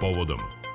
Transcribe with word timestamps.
povodom 0.00 0.65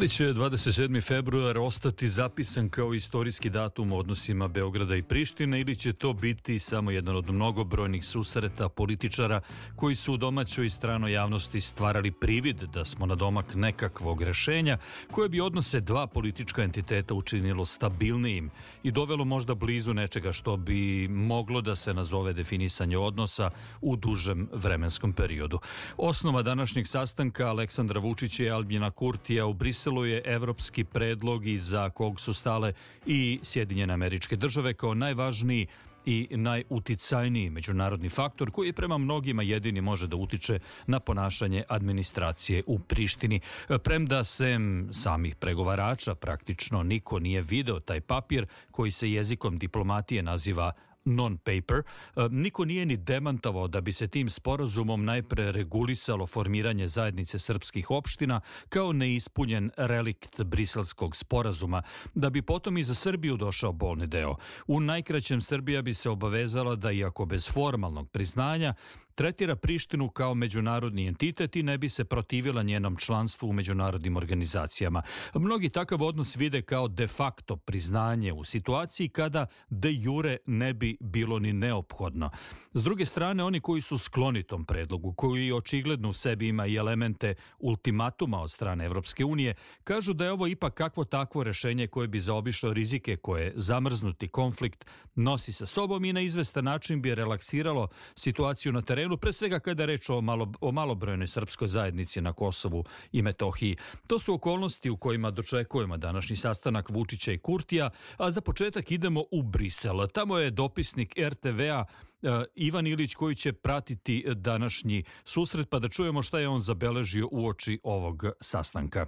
li 0.00 0.08
će 0.08 0.24
27. 0.24 1.02
februar 1.02 1.58
ostati 1.58 2.08
zapisan 2.08 2.68
kao 2.68 2.94
istorijski 2.94 3.50
datum 3.50 3.92
u 3.92 3.98
odnosima 3.98 4.48
Beograda 4.48 4.96
i 4.96 5.02
Prištine 5.02 5.60
ili 5.60 5.76
će 5.76 5.92
to 5.92 6.12
biti 6.12 6.58
samo 6.58 6.90
jedan 6.90 7.16
od 7.16 7.30
mnogobrojnih 7.30 8.04
susreta 8.04 8.68
političara 8.68 9.40
koji 9.76 9.94
su 9.94 10.14
u 10.14 10.16
domaćoj 10.16 10.66
i 10.66 10.70
stranoj 10.70 11.12
javnosti 11.12 11.60
stvarali 11.60 12.10
privid 12.12 12.56
da 12.56 12.84
smo 12.84 13.06
na 13.06 13.14
domak 13.14 13.54
nekakvog 13.54 14.22
rešenja 14.22 14.78
koje 15.10 15.28
bi 15.28 15.40
odnose 15.40 15.80
dva 15.80 16.06
politička 16.06 16.62
entiteta 16.62 17.14
učinilo 17.14 17.64
stabilnijim 17.64 18.50
i 18.82 18.90
dovelo 18.90 19.24
možda 19.24 19.54
blizu 19.54 19.94
nečega 19.94 20.32
što 20.32 20.56
bi 20.56 21.08
moglo 21.08 21.60
da 21.60 21.74
se 21.74 21.94
nazove 21.94 22.32
definisanje 22.32 22.98
odnosa 22.98 23.50
u 23.80 23.96
dužem 23.96 24.48
vremenskom 24.52 25.12
periodu. 25.12 25.58
Osnova 25.96 26.42
današnjeg 26.42 26.86
sastanka 26.86 27.48
Aleksandra 27.48 28.00
Vučića 28.00 28.44
i 28.44 28.50
Albina 28.50 28.90
Kurtija 28.90 29.46
u 29.46 29.54
Briselu 29.54 29.89
Briselu 29.90 30.06
je 30.06 30.22
evropski 30.24 30.84
predlog 30.84 31.46
iza 31.46 31.90
kog 31.90 32.20
su 32.20 32.34
stale 32.34 32.72
i 33.06 33.40
Sjedinjene 33.42 33.94
američke 33.94 34.36
države 34.36 34.74
kao 34.74 34.94
najvažniji 34.94 35.66
i 36.06 36.28
najuticajniji 36.30 37.50
međunarodni 37.50 38.08
faktor 38.08 38.50
koji 38.50 38.72
prema 38.72 38.98
mnogima 38.98 39.42
jedini 39.42 39.80
može 39.80 40.06
da 40.06 40.16
utiče 40.16 40.58
na 40.86 41.00
ponašanje 41.00 41.64
administracije 41.68 42.62
u 42.66 42.78
Prištini. 42.78 43.40
Premda 43.82 44.24
sem 44.24 44.88
samih 44.92 45.36
pregovarača 45.36 46.14
praktično 46.14 46.82
niko 46.82 47.18
nije 47.18 47.42
video 47.42 47.80
taj 47.80 48.00
papir 48.00 48.46
koji 48.70 48.90
se 48.90 49.10
jezikom 49.10 49.58
diplomatije 49.58 50.22
naziva 50.22 50.72
non-paper, 51.04 51.82
e, 52.16 52.28
niko 52.30 52.64
nije 52.64 52.86
ni 52.86 52.96
demantavao 52.96 53.68
da 53.68 53.80
bi 53.80 53.92
se 53.92 54.08
tim 54.08 54.30
sporazumom 54.30 55.04
najpre 55.04 55.52
regulisalo 55.52 56.26
formiranje 56.26 56.86
zajednice 56.86 57.38
srpskih 57.38 57.90
opština 57.90 58.40
kao 58.68 58.92
neispunjen 58.92 59.70
relikt 59.76 60.42
briselskog 60.42 61.16
sporazuma, 61.16 61.82
da 62.14 62.30
bi 62.30 62.42
potom 62.42 62.78
i 62.78 62.82
za 62.84 62.94
Srbiju 62.94 63.36
došao 63.36 63.72
bolni 63.72 64.06
deo. 64.06 64.36
U 64.66 64.80
najkraćem 64.80 65.40
Srbija 65.40 65.82
bi 65.82 65.94
se 65.94 66.10
obavezala 66.10 66.76
da, 66.76 66.92
iako 66.92 67.24
bez 67.24 67.48
formalnog 67.52 68.10
priznanja, 68.10 68.74
tretira 69.14 69.56
Prištinu 69.56 70.08
kao 70.08 70.34
međunarodni 70.34 71.06
entitet 71.06 71.56
i 71.56 71.62
ne 71.62 71.78
bi 71.78 71.88
se 71.88 72.04
protivila 72.04 72.62
njenom 72.62 72.96
članstvu 72.96 73.48
u 73.48 73.52
međunarodnim 73.52 74.16
organizacijama. 74.16 75.02
Mnogi 75.34 75.68
takav 75.68 76.02
odnos 76.02 76.36
vide 76.36 76.62
kao 76.62 76.88
de 76.88 77.06
facto 77.06 77.56
priznanje 77.56 78.32
u 78.32 78.44
situaciji 78.44 79.08
kada 79.08 79.46
de 79.68 79.92
jure 79.92 80.36
ne 80.46 80.72
bi 80.74 80.96
bilo 81.00 81.38
ni 81.38 81.52
neophodno. 81.52 82.30
S 82.74 82.84
druge 82.84 83.06
strane, 83.06 83.44
oni 83.44 83.60
koji 83.60 83.82
su 83.82 83.98
skloni 83.98 84.42
tom 84.42 84.64
predlogu, 84.64 85.12
koji 85.12 85.52
očigledno 85.52 86.08
u 86.08 86.12
sebi 86.12 86.48
ima 86.48 86.66
i 86.66 86.76
elemente 86.76 87.34
ultimatuma 87.58 88.40
od 88.40 88.50
strane 88.50 88.84
Evropske 88.84 89.24
unije, 89.24 89.54
kažu 89.84 90.12
da 90.12 90.24
je 90.24 90.32
ovo 90.32 90.46
ipak 90.46 90.74
kakvo 90.74 91.04
takvo 91.04 91.44
rešenje 91.44 91.86
koje 91.86 92.08
bi 92.08 92.20
zaobišlo 92.20 92.72
rizike 92.72 93.16
koje 93.16 93.52
zamrznuti 93.56 94.28
konflikt 94.28 94.84
nosi 95.14 95.52
sa 95.52 95.66
sobom 95.66 96.04
i 96.04 96.12
na 96.12 96.20
izvestan 96.20 96.64
način 96.64 97.02
bi 97.02 97.14
relaksiralo 97.14 97.88
situaciju 98.16 98.72
na 98.72 98.82
terenu, 98.82 99.09
pre 99.16 99.32
svega 99.32 99.60
kada 99.60 99.82
je 99.82 99.86
reč 99.86 100.10
o, 100.10 100.20
malo, 100.20 100.52
o 100.60 100.72
malobrojnoj 100.72 101.26
srpskoj 101.26 101.68
zajednici 101.68 102.20
na 102.20 102.32
Kosovu 102.32 102.84
i 103.12 103.22
Metohiji. 103.22 103.76
To 104.06 104.18
su 104.18 104.34
okolnosti 104.34 104.90
u 104.90 104.96
kojima 104.96 105.30
dočekujemo 105.30 105.96
današnji 105.96 106.36
sastanak 106.36 106.90
Vučića 106.90 107.32
i 107.32 107.38
Kurtija, 107.38 107.90
a 108.16 108.30
za 108.30 108.40
početak 108.40 108.90
idemo 108.90 109.24
u 109.30 109.42
Brisel. 109.42 110.08
Tamo 110.08 110.38
je 110.38 110.50
dopisnik 110.50 111.14
RTV-a 111.18 111.84
e, 112.22 112.44
Ivan 112.54 112.86
Ilić 112.86 113.14
koji 113.14 113.34
će 113.34 113.52
pratiti 113.52 114.24
današnji 114.34 115.04
susret 115.24 115.70
pa 115.70 115.78
da 115.78 115.88
čujemo 115.88 116.22
šta 116.22 116.38
je 116.38 116.48
on 116.48 116.60
zabeležio 116.60 117.28
u 117.32 117.46
oči 117.46 117.80
ovog 117.82 118.24
sastanka. 118.40 119.06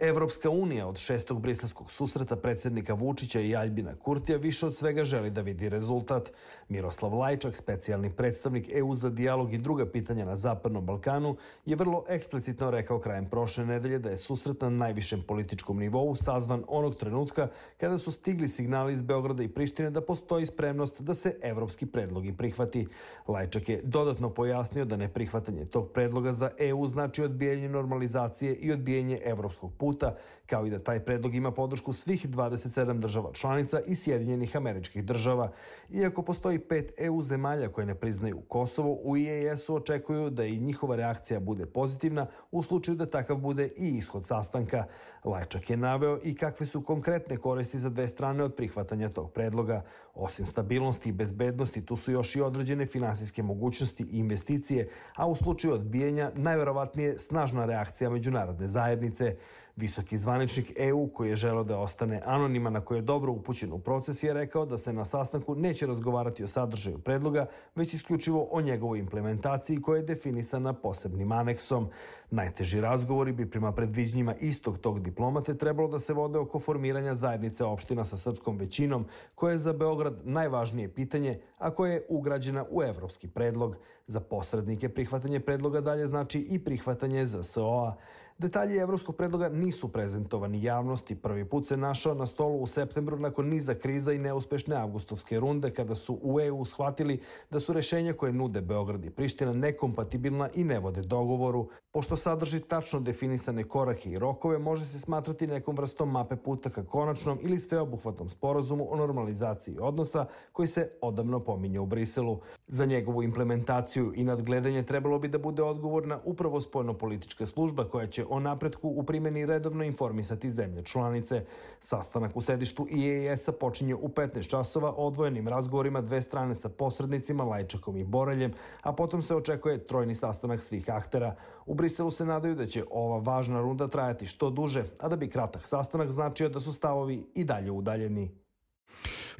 Evropska 0.00 0.50
unija 0.50 0.86
od 0.86 0.98
šestog 0.98 1.40
briselskog 1.40 1.90
susreta 1.90 2.36
predsednika 2.36 2.94
Vučića 2.94 3.40
i 3.40 3.56
Aljbina 3.56 3.94
Kurtija 3.94 4.38
više 4.38 4.66
od 4.66 4.76
svega 4.76 5.04
želi 5.04 5.30
da 5.30 5.40
vidi 5.40 5.68
rezultat. 5.68 6.32
Miroslav 6.68 7.14
Lajčak, 7.14 7.56
specijalni 7.56 8.10
predstavnik 8.10 8.68
EU 8.72 8.94
za 8.94 9.10
dijalog 9.10 9.52
i 9.54 9.58
druga 9.58 9.86
pitanja 9.86 10.24
na 10.24 10.36
Zapadnom 10.36 10.86
Balkanu, 10.86 11.36
je 11.66 11.76
vrlo 11.76 12.04
eksplicitno 12.08 12.70
rekao 12.70 12.98
krajem 13.00 13.26
prošle 13.30 13.66
nedelje 13.66 13.98
da 13.98 14.10
je 14.10 14.18
susret 14.18 14.60
na 14.60 14.70
najvišem 14.70 15.22
političkom 15.22 15.78
nivou 15.78 16.14
sazvan 16.14 16.64
onog 16.68 16.94
trenutka 16.96 17.48
kada 17.76 17.98
su 17.98 18.12
stigli 18.12 18.48
signali 18.48 18.92
iz 18.92 19.02
Beograda 19.02 19.42
i 19.42 19.48
Prištine 19.48 19.90
da 19.90 20.00
postoji 20.00 20.46
spremnost 20.46 21.02
da 21.02 21.14
se 21.14 21.36
evropski 21.42 21.86
predlogi 21.86 22.32
prihvati. 22.32 22.86
Lajčak 23.28 23.68
je 23.68 23.80
dodatno 23.84 24.30
pojasnio 24.30 24.84
da 24.84 24.96
neprihvatanje 24.96 25.64
tog 25.64 25.90
predloga 25.92 26.32
za 26.32 26.50
EU 26.58 26.86
znači 26.86 27.22
odbijanje 27.22 27.68
normalizacije 27.68 28.54
i 28.54 28.72
odbijanje 28.72 29.20
evropskog 29.24 29.72
puta 29.72 29.85
puta, 29.86 30.16
kao 30.46 30.66
i 30.66 30.70
da 30.70 30.78
taj 30.78 31.00
predlog 31.04 31.34
ima 31.34 31.50
podršku 31.50 31.92
svih 31.92 32.28
27 32.28 32.98
država 32.98 33.32
članica 33.32 33.80
i 33.86 33.94
Sjedinjenih 33.94 34.56
američkih 34.56 35.04
država. 35.04 35.52
Iako 35.90 36.22
postoji 36.22 36.58
pet 36.58 36.92
EU 36.98 37.22
zemalja 37.22 37.68
koje 37.68 37.86
ne 37.86 37.94
priznaju 37.94 38.40
Kosovo, 38.48 38.98
u 39.02 39.16
IAS-u 39.16 39.74
očekuju 39.74 40.30
da 40.30 40.44
i 40.44 40.58
njihova 40.58 40.96
reakcija 40.96 41.40
bude 41.40 41.66
pozitivna 41.66 42.26
u 42.50 42.62
slučaju 42.62 42.96
da 42.96 43.06
takav 43.06 43.36
bude 43.36 43.68
i 43.76 43.88
ishod 43.98 44.26
sastanka. 44.26 44.84
Lajčak 45.24 45.70
je 45.70 45.76
naveo 45.76 46.18
i 46.24 46.34
kakve 46.34 46.66
su 46.66 46.82
konkretne 46.82 47.36
koristi 47.36 47.78
za 47.78 47.90
dve 47.90 48.08
strane 48.08 48.44
od 48.44 48.54
prihvatanja 48.54 49.08
tog 49.08 49.32
predloga. 49.32 49.82
Osim 50.14 50.46
stabilnosti 50.46 51.08
i 51.08 51.12
bezbednosti, 51.12 51.86
tu 51.86 51.96
su 51.96 52.12
još 52.12 52.36
i 52.36 52.40
određene 52.40 52.86
finansijske 52.86 53.42
mogućnosti 53.42 54.04
i 54.04 54.18
investicije, 54.18 54.88
a 55.16 55.26
u 55.26 55.36
slučaju 55.36 55.74
odbijenja 55.74 56.30
najverovatnije 56.34 57.18
snažna 57.18 57.66
reakcija 57.66 58.10
međunarodne 58.10 58.66
zajednice. 58.66 59.36
Visoki 59.76 60.18
zvaničnik 60.18 60.72
EU 60.76 61.08
koji 61.08 61.30
je 61.30 61.36
želeo 61.36 61.64
da 61.64 61.78
ostane 61.78 62.22
anonima 62.24 62.70
na 62.70 62.80
koje 62.80 62.98
je 62.98 63.02
dobro 63.02 63.32
upućen 63.32 63.72
u 63.72 63.78
proces 63.78 64.22
je 64.22 64.34
rekao 64.34 64.66
da 64.66 64.78
se 64.78 64.92
na 64.92 65.04
sastanku 65.04 65.54
neće 65.54 65.86
razgovarati 65.86 66.44
o 66.44 66.48
sadržaju 66.48 66.98
predloga, 66.98 67.46
već 67.74 67.94
isključivo 67.94 68.48
o 68.50 68.60
njegovoj 68.60 68.98
implementaciji 68.98 69.82
koja 69.82 69.96
je 69.96 70.02
definisana 70.02 70.72
posebnim 70.72 71.32
aneksom. 71.32 71.88
Najteži 72.30 72.80
razgovori 72.80 73.32
bi 73.32 73.50
prema 73.50 73.72
predviđnjima 73.72 74.34
istog 74.34 74.78
tog 74.78 75.00
diplomate 75.00 75.56
trebalo 75.56 75.88
da 75.88 75.98
se 75.98 76.14
vode 76.14 76.38
oko 76.38 76.58
formiranja 76.58 77.14
zajednice 77.14 77.64
opština 77.64 78.04
sa 78.04 78.16
srpskom 78.16 78.56
većinom, 78.56 79.04
koja 79.34 79.52
je 79.52 79.58
za 79.58 79.72
Beograd 79.72 80.20
najvažnije 80.24 80.88
pitanje, 80.88 81.40
a 81.58 81.70
koja 81.70 81.92
je 81.92 82.06
ugrađena 82.08 82.64
u 82.70 82.82
evropski 82.82 83.28
predlog. 83.28 83.76
Za 84.06 84.20
posrednike 84.20 84.88
prihvatanje 84.88 85.40
predloga 85.40 85.80
dalje 85.80 86.06
znači 86.06 86.40
i 86.40 86.64
prihvatanje 86.64 87.26
ZSO-a. 87.26 87.96
Detalji 88.38 88.76
evropskog 88.76 89.16
predloga 89.16 89.48
nisu 89.48 89.88
prezentovani 89.88 90.62
javnosti. 90.62 91.14
Prvi 91.14 91.44
put 91.44 91.66
se 91.66 91.76
našao 91.76 92.14
na 92.14 92.26
stolu 92.26 92.58
u 92.62 92.66
septembru 92.66 93.18
nakon 93.18 93.48
niza 93.48 93.74
kriza 93.74 94.12
i 94.12 94.18
neuspešne 94.18 94.76
avgustovske 94.76 95.40
runde 95.40 95.70
kada 95.70 95.94
su 95.94 96.18
u 96.22 96.40
EU 96.40 96.64
shvatili 96.64 97.20
da 97.50 97.60
su 97.60 97.72
rešenja 97.72 98.12
koje 98.12 98.32
nude 98.32 98.60
Beograd 98.60 99.04
i 99.04 99.10
Priština 99.10 99.52
nekompatibilna 99.52 100.48
i 100.54 100.64
ne 100.64 100.78
vode 100.78 101.02
dogovoru. 101.02 101.68
Pošto 101.92 102.16
sadrži 102.16 102.60
tačno 102.60 103.00
definisane 103.00 103.64
korake 103.64 104.10
i 104.10 104.18
rokove, 104.18 104.58
može 104.58 104.86
se 104.86 105.00
smatrati 105.00 105.46
nekom 105.46 105.76
vrstom 105.76 106.10
mape 106.10 106.36
puta 106.36 106.70
ka 106.70 106.84
konačnom 106.84 107.38
ili 107.42 107.58
sveobuhvatnom 107.58 108.28
sporazumu 108.28 108.92
o 108.92 108.96
normalizaciji 108.96 109.76
odnosa 109.80 110.26
koji 110.52 110.68
se 110.68 110.90
odavno 111.00 111.40
pominje 111.40 111.80
u 111.80 111.86
Briselu. 111.86 112.40
Za 112.66 112.84
njegovu 112.84 113.22
implementaciju 113.22 114.12
i 114.16 114.24
nadgledanje 114.24 114.82
trebalo 114.82 115.18
bi 115.18 115.28
da 115.28 115.38
bude 115.38 115.62
odgovorna 115.62 116.20
upravo 116.24 116.60
spoljno-politička 116.60 117.46
služba 117.46 117.88
koja 117.88 118.06
će 118.06 118.25
o 118.30 118.40
napretku 118.40 118.88
u 118.88 119.02
primjeni 119.02 119.46
redovno 119.46 119.84
informisati 119.84 120.50
zemlje 120.50 120.82
članice. 120.82 121.44
Sastanak 121.80 122.36
u 122.36 122.40
sedištu 122.40 122.86
IAS-a 122.90 123.52
počinje 123.52 123.94
u 123.94 124.08
15 124.08 124.48
časova 124.48 124.92
odvojenim 124.96 125.48
razgovorima 125.48 126.00
dve 126.00 126.22
strane 126.22 126.54
sa 126.54 126.68
posrednicima 126.68 127.44
Lajčakom 127.44 127.96
i 127.96 128.04
Boreljem, 128.04 128.52
a 128.82 128.92
potom 128.92 129.22
se 129.22 129.36
očekuje 129.36 129.86
trojni 129.86 130.14
sastanak 130.14 130.62
svih 130.62 130.90
aktera. 130.90 131.34
U 131.66 131.74
Briselu 131.74 132.10
se 132.10 132.24
nadaju 132.24 132.54
da 132.54 132.66
će 132.66 132.84
ova 132.90 133.18
važna 133.18 133.60
runda 133.60 133.88
trajati 133.88 134.26
što 134.26 134.50
duže, 134.50 134.84
a 134.98 135.08
da 135.08 135.16
bi 135.16 135.30
kratak 135.30 135.66
sastanak 135.66 136.10
značio 136.10 136.48
da 136.48 136.60
su 136.60 136.72
stavovi 136.72 137.26
i 137.34 137.44
dalje 137.44 137.70
udaljeni. 137.70 138.45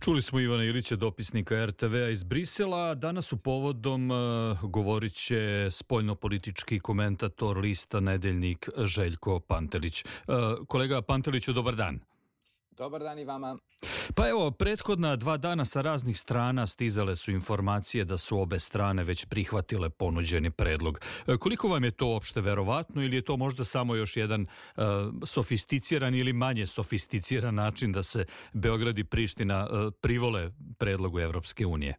Čuli 0.01 0.23
smo 0.23 0.41
Ivana 0.41 0.65
Ilića, 0.65 0.97
dopisnika 0.97 1.67
RTV-a 1.67 2.09
iz 2.09 2.23
Brisela. 2.23 2.95
Danas 2.95 3.33
u 3.33 3.37
povodom 3.37 4.11
uh, 4.11 4.17
govorit 4.63 5.13
će 5.15 5.69
spoljno-politički 5.71 6.81
komentator 6.81 7.59
lista 7.59 8.01
Nedeljnik 8.01 8.69
Željko 8.85 9.41
Pantelić. 9.41 10.05
Uh, 10.05 10.67
kolega 10.67 11.03
Panteliću, 11.03 11.53
dobar 11.53 11.75
dan. 11.75 12.01
Dobar 12.78 13.02
dan 13.02 13.19
i 13.19 13.25
vama. 13.25 13.58
Pa 14.14 14.28
evo, 14.28 14.50
prethodna 14.50 15.17
dva 15.17 15.37
dana 15.37 15.64
sa 15.64 15.81
raznih 15.81 16.19
strana 16.19 16.67
stizale 16.67 17.17
su 17.17 17.31
informacije 17.31 18.05
da 18.05 18.19
su 18.19 18.40
obe 18.40 18.61
strane 18.61 19.05
već 19.05 19.25
prihvatile 19.25 19.90
ponuđeni 19.90 20.50
predlog. 20.50 21.00
E, 21.26 21.37
koliko 21.37 21.69
vam 21.69 21.84
je 21.84 21.90
to 21.90 22.06
uopšte 22.06 22.40
verovatno 22.40 23.02
ili 23.02 23.17
je 23.17 23.23
to 23.23 23.37
možda 23.37 23.64
samo 23.64 23.94
još 23.94 24.17
jedan 24.17 24.43
uh, 24.43 24.82
sofisticiran 25.25 26.14
ili 26.14 26.32
manje 26.32 26.67
sofisticiran 26.67 27.55
način 27.55 27.93
da 27.93 28.02
se 28.02 28.26
Beograd 28.52 28.99
i 28.99 29.05
Priština 29.05 29.69
uh, 29.70 29.93
privole 30.00 30.50
predlogu 30.78 31.20
Evropske 31.20 31.67
unije? 31.67 31.94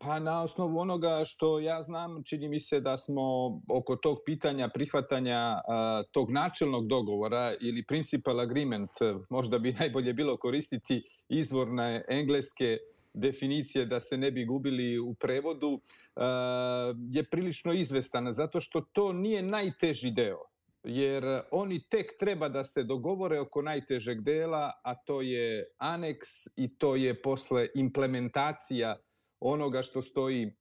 Pa 0.00 0.18
na 0.18 0.42
osnovu 0.42 0.78
onoga 0.78 1.24
što 1.24 1.60
ja 1.60 1.82
znam, 1.82 2.22
čini 2.24 2.48
mi 2.48 2.60
se 2.60 2.80
da 2.80 2.96
smo 2.96 3.22
oko 3.68 3.96
tog 3.96 4.18
pitanja 4.26 4.68
prihvatanja 4.74 5.38
a, 5.68 6.02
tog 6.12 6.30
načelnog 6.30 6.86
dogovora 6.86 7.54
ili 7.60 7.86
principal 7.86 8.40
agreement, 8.40 8.90
možda 9.30 9.58
bi 9.58 9.72
najbolje 9.72 10.12
bilo 10.12 10.36
koristiti 10.36 11.02
izvorne 11.28 12.04
engleske 12.08 12.78
definicije 13.14 13.86
da 13.86 14.00
se 14.00 14.16
ne 14.16 14.30
bi 14.30 14.44
gubili 14.44 14.98
u 14.98 15.14
prevodu, 15.14 15.80
a, 16.16 16.94
je 17.10 17.24
prilično 17.30 17.72
izvestan, 17.72 18.32
zato 18.32 18.60
što 18.60 18.80
to 18.80 19.12
nije 19.12 19.42
najteži 19.42 20.10
deo 20.10 20.38
jer 20.84 21.24
oni 21.50 21.80
tek 21.88 22.18
treba 22.18 22.48
da 22.48 22.64
se 22.64 22.82
dogovore 22.82 23.40
oko 23.40 23.62
najtežeg 23.62 24.20
dela, 24.20 24.72
a 24.84 24.94
to 24.94 25.20
je 25.22 25.66
aneks 25.78 26.28
i 26.56 26.78
to 26.78 26.96
je 26.96 27.22
posle 27.22 27.68
implementacija 27.74 28.96
onoga 29.40 29.82
što 29.82 30.02
stoji 30.02 30.52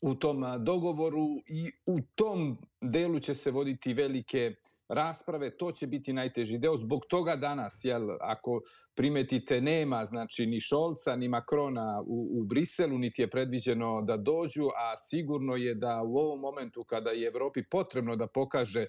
u 0.00 0.14
tom 0.14 0.44
dogovoru 0.58 1.26
i 1.46 1.70
u 1.86 2.00
tom 2.14 2.58
delu 2.80 3.20
će 3.20 3.34
se 3.34 3.50
voditi 3.50 3.94
velike 3.94 4.54
rasprave, 4.88 5.56
to 5.56 5.72
će 5.72 5.86
biti 5.86 6.12
najteži 6.12 6.58
deo. 6.58 6.76
Zbog 6.76 7.06
toga 7.08 7.36
danas, 7.36 7.80
jel, 7.84 8.10
ako 8.20 8.60
primetite, 8.94 9.60
nema 9.60 10.04
znači 10.04 10.46
ni 10.46 10.60
Šolca, 10.60 11.16
ni 11.16 11.28
Makrona 11.28 12.02
u, 12.06 12.40
u 12.40 12.44
Briselu, 12.44 12.98
niti 12.98 13.22
je 13.22 13.30
predviđeno 13.30 14.02
da 14.02 14.16
dođu, 14.16 14.64
a 14.76 14.96
sigurno 14.96 15.56
je 15.56 15.74
da 15.74 16.02
u 16.02 16.16
ovom 16.16 16.40
momentu 16.40 16.84
kada 16.84 17.10
je 17.10 17.26
Evropi 17.26 17.62
potrebno 17.70 18.16
da 18.16 18.26
pokaže 18.26 18.80
E, 18.82 18.88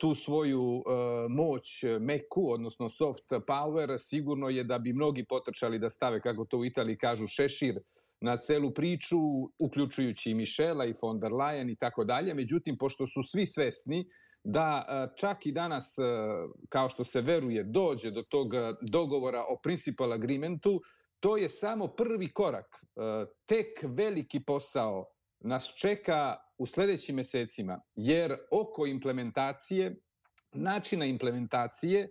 tu 0.00 0.14
svoju 0.14 0.82
e, 0.86 1.28
moć 1.28 1.84
meku, 2.00 2.50
odnosno 2.50 2.88
soft 2.88 3.24
power, 3.46 3.98
sigurno 3.98 4.48
je 4.48 4.64
da 4.64 4.78
bi 4.78 4.92
mnogi 4.92 5.24
potrčali 5.24 5.78
da 5.78 5.90
stave, 5.90 6.20
kako 6.20 6.44
to 6.44 6.58
u 6.58 6.64
Italiji 6.64 6.96
kažu, 6.96 7.26
šešir 7.26 7.78
na 8.20 8.36
celu 8.36 8.70
priču, 8.70 9.16
uključujući 9.58 10.30
i 10.30 10.34
Mišela 10.34 10.84
i 10.84 10.94
von 11.02 11.20
der 11.20 11.32
Leyen 11.32 11.72
i 11.72 11.76
tako 11.76 12.04
dalje. 12.04 12.34
Međutim, 12.34 12.78
pošto 12.78 13.06
su 13.06 13.22
svi 13.22 13.46
svesni 13.46 14.06
da 14.44 14.84
e, 14.88 15.16
čak 15.16 15.46
i 15.46 15.52
danas, 15.52 15.96
kao 16.68 16.88
što 16.88 17.04
se 17.04 17.20
veruje, 17.20 17.64
dođe 17.64 18.10
do 18.10 18.22
tog 18.22 18.48
dogovora 18.80 19.44
o 19.48 19.60
principal 19.62 20.12
agreementu, 20.12 20.80
to 21.20 21.36
je 21.36 21.48
samo 21.48 21.86
prvi 21.86 22.32
korak. 22.32 22.84
Tek 23.46 23.68
veliki 23.82 24.40
posao 24.44 25.11
nas 25.44 25.74
čeka 25.76 26.36
u 26.58 26.66
sledećim 26.66 27.16
mesecima, 27.16 27.80
jer 27.94 28.36
oko 28.50 28.86
implementacije, 28.86 29.96
načina 30.52 31.04
implementacije, 31.04 32.00
e, 32.00 32.08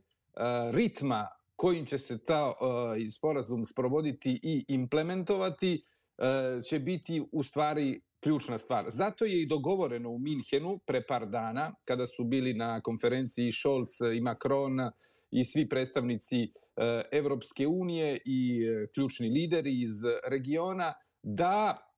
ritma 0.71 1.27
kojim 1.55 1.85
će 1.85 1.97
se 1.97 2.25
ta 2.25 2.51
e, 2.51 3.09
sporazum 3.09 3.65
sprovoditi 3.65 4.39
i 4.43 4.65
implementovati, 4.67 5.81
e, 6.17 6.61
će 6.61 6.79
biti 6.79 7.23
u 7.31 7.43
stvari 7.43 8.01
ključna 8.23 8.57
stvar. 8.57 8.85
Zato 8.89 9.25
je 9.25 9.41
i 9.41 9.47
dogovoreno 9.47 10.09
u 10.09 10.19
Minhenu 10.19 10.79
pre 10.85 11.05
par 11.07 11.25
dana, 11.25 11.73
kada 11.87 12.07
su 12.07 12.23
bili 12.23 12.53
na 12.53 12.81
konferenciji 12.81 13.51
Scholz 13.51 13.89
i 14.17 14.21
Macron 14.21 14.77
i 15.31 15.43
svi 15.43 15.69
predstavnici 15.69 16.51
Evropske 17.11 17.67
unije 17.67 18.21
i 18.25 18.65
ključni 18.95 19.29
lideri 19.29 19.81
iz 19.81 20.03
regiona, 20.27 20.93
da 21.23 21.90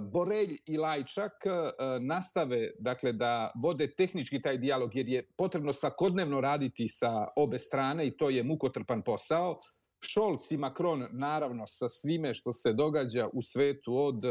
Borelj 0.00 0.58
i 0.66 0.76
Lajčak 0.76 1.32
uh, 1.46 1.52
nastave 2.00 2.70
dakle 2.78 3.12
da 3.12 3.52
vode 3.62 3.94
tehnički 3.94 4.42
taj 4.42 4.58
dijalog 4.58 4.96
jer 4.96 5.08
je 5.08 5.26
potrebno 5.36 5.72
svakodnevno 5.72 6.40
raditi 6.40 6.88
sa 6.88 7.26
obe 7.36 7.58
strane 7.58 8.06
i 8.06 8.16
to 8.16 8.30
je 8.30 8.42
mukotrpan 8.42 9.02
posao. 9.02 9.60
Šolc 10.00 10.50
i 10.50 10.56
Macron 10.56 11.06
naravno 11.12 11.66
sa 11.66 11.88
svime 11.88 12.34
što 12.34 12.52
se 12.52 12.72
događa 12.72 13.28
u 13.32 13.42
svetu 13.42 13.96
od 13.96 14.22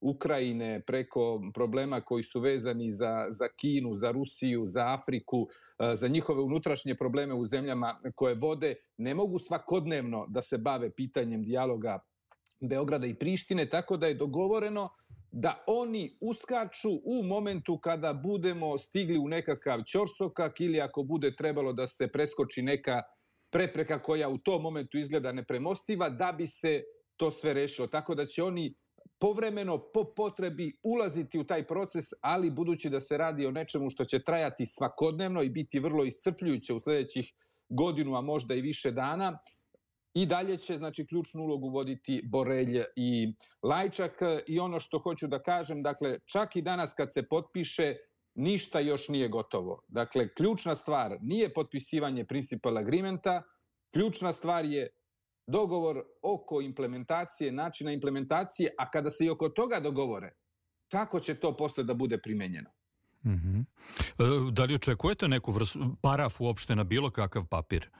Ukrajine 0.00 0.82
preko 0.86 1.40
problema 1.54 2.00
koji 2.00 2.22
su 2.22 2.40
vezani 2.40 2.90
za, 2.90 3.26
za 3.30 3.48
Kinu, 3.56 3.94
za 3.94 4.10
Rusiju, 4.10 4.66
za 4.66 4.94
Afriku, 4.94 5.48
za 5.94 6.08
njihove 6.08 6.42
unutrašnje 6.42 6.94
probleme 6.94 7.34
u 7.34 7.46
zemljama 7.46 8.00
koje 8.14 8.34
vode, 8.34 8.74
ne 8.96 9.14
mogu 9.14 9.38
svakodnevno 9.38 10.26
da 10.28 10.42
se 10.42 10.58
bave 10.58 10.90
pitanjem 10.90 11.42
dijaloga 11.42 11.98
Beograda 12.68 13.06
i 13.06 13.14
Prištine, 13.14 13.68
tako 13.68 13.96
da 13.96 14.06
je 14.06 14.14
dogovoreno 14.14 14.88
da 15.32 15.64
oni 15.66 16.18
uskaču 16.20 16.90
u 17.04 17.22
momentu 17.24 17.78
kada 17.78 18.12
budemo 18.12 18.78
stigli 18.78 19.18
u 19.18 19.28
nekakav 19.28 19.82
ćorsokak 19.82 20.60
ili 20.60 20.80
ako 20.80 21.02
bude 21.02 21.36
trebalo 21.36 21.72
da 21.72 21.86
se 21.86 22.08
preskoči 22.08 22.62
neka 22.62 23.02
prepreka 23.50 24.02
koja 24.02 24.28
u 24.28 24.38
tom 24.38 24.62
momentu 24.62 24.98
izgleda 24.98 25.32
nepremostiva, 25.32 26.08
da 26.08 26.32
bi 26.32 26.46
se 26.46 26.82
to 27.16 27.30
sve 27.30 27.52
rešilo. 27.54 27.86
Tako 27.86 28.14
da 28.14 28.26
će 28.26 28.42
oni 28.42 28.74
povremeno 29.20 29.78
po 29.78 30.04
potrebi 30.16 30.78
ulaziti 30.82 31.38
u 31.38 31.44
taj 31.44 31.66
proces, 31.66 32.04
ali 32.20 32.50
budući 32.50 32.90
da 32.90 33.00
se 33.00 33.16
radi 33.18 33.46
o 33.46 33.50
nečemu 33.50 33.90
što 33.90 34.04
će 34.04 34.22
trajati 34.22 34.66
svakodnevno 34.66 35.42
i 35.42 35.50
biti 35.50 35.80
vrlo 35.80 36.04
iscrpljujuće 36.04 36.74
u 36.74 36.80
sledećih 36.80 37.32
godinu, 37.68 38.16
a 38.16 38.20
možda 38.20 38.54
i 38.54 38.60
više 38.60 38.90
dana, 38.90 39.38
I 40.14 40.26
dalje 40.26 40.56
će 40.56 40.74
znači 40.74 41.06
ključnu 41.06 41.42
ulogu 41.42 41.68
voditi 41.68 42.22
Borelj 42.24 42.82
i 42.96 43.34
Lajčak 43.62 44.12
i 44.46 44.58
ono 44.58 44.80
što 44.80 44.98
hoću 44.98 45.26
da 45.26 45.42
kažem, 45.42 45.82
dakle 45.82 46.18
čak 46.24 46.56
i 46.56 46.62
danas 46.62 46.94
kad 46.94 47.12
se 47.12 47.28
potpiše 47.28 47.96
ništa 48.34 48.80
još 48.80 49.08
nije 49.08 49.28
gotovo. 49.28 49.82
Dakle 49.88 50.34
ključna 50.34 50.74
stvar 50.74 51.16
nije 51.20 51.52
potpisivanje 51.54 52.24
principal 52.24 52.78
agreementa, 52.78 53.42
ključna 53.92 54.32
stvar 54.32 54.64
je 54.64 54.88
dogovor 55.46 56.02
oko 56.22 56.60
implementacije, 56.60 57.52
načina 57.52 57.92
implementacije, 57.92 58.70
a 58.78 58.90
kada 58.90 59.10
se 59.10 59.24
i 59.24 59.30
oko 59.30 59.48
toga 59.48 59.80
dogovore, 59.80 60.32
kako 60.90 61.20
će 61.20 61.34
to 61.34 61.56
posle 61.56 61.84
da 61.84 61.94
bude 61.94 62.18
primenjeno? 62.18 62.70
Mm 63.24 63.30
-hmm. 63.30 63.64
Da 64.52 64.64
li 64.64 64.74
očekujete 64.74 65.28
neku 65.28 65.52
vrstu, 65.52 65.96
paraf 66.02 66.40
uopšte 66.40 66.76
na 66.76 66.84
bilo 66.84 67.10
kakav 67.10 67.46
papir? 67.46 67.90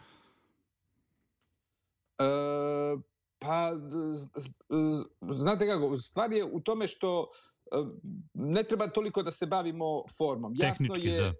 Pa, 3.45 3.73
znate 5.33 5.67
kako, 5.67 5.99
stvar 5.99 6.33
je 6.33 6.45
u 6.45 6.61
tome 6.61 6.89
što 6.89 7.29
e, 7.73 7.77
ne 8.35 8.63
treba 8.63 8.87
toliko 8.87 9.23
da 9.23 9.33
se 9.33 9.47
bavimo 9.47 10.03
formom. 10.19 10.53
Jasno 10.57 10.95
Tehnički, 10.95 11.09
je... 11.09 11.23
Da. 11.23 11.33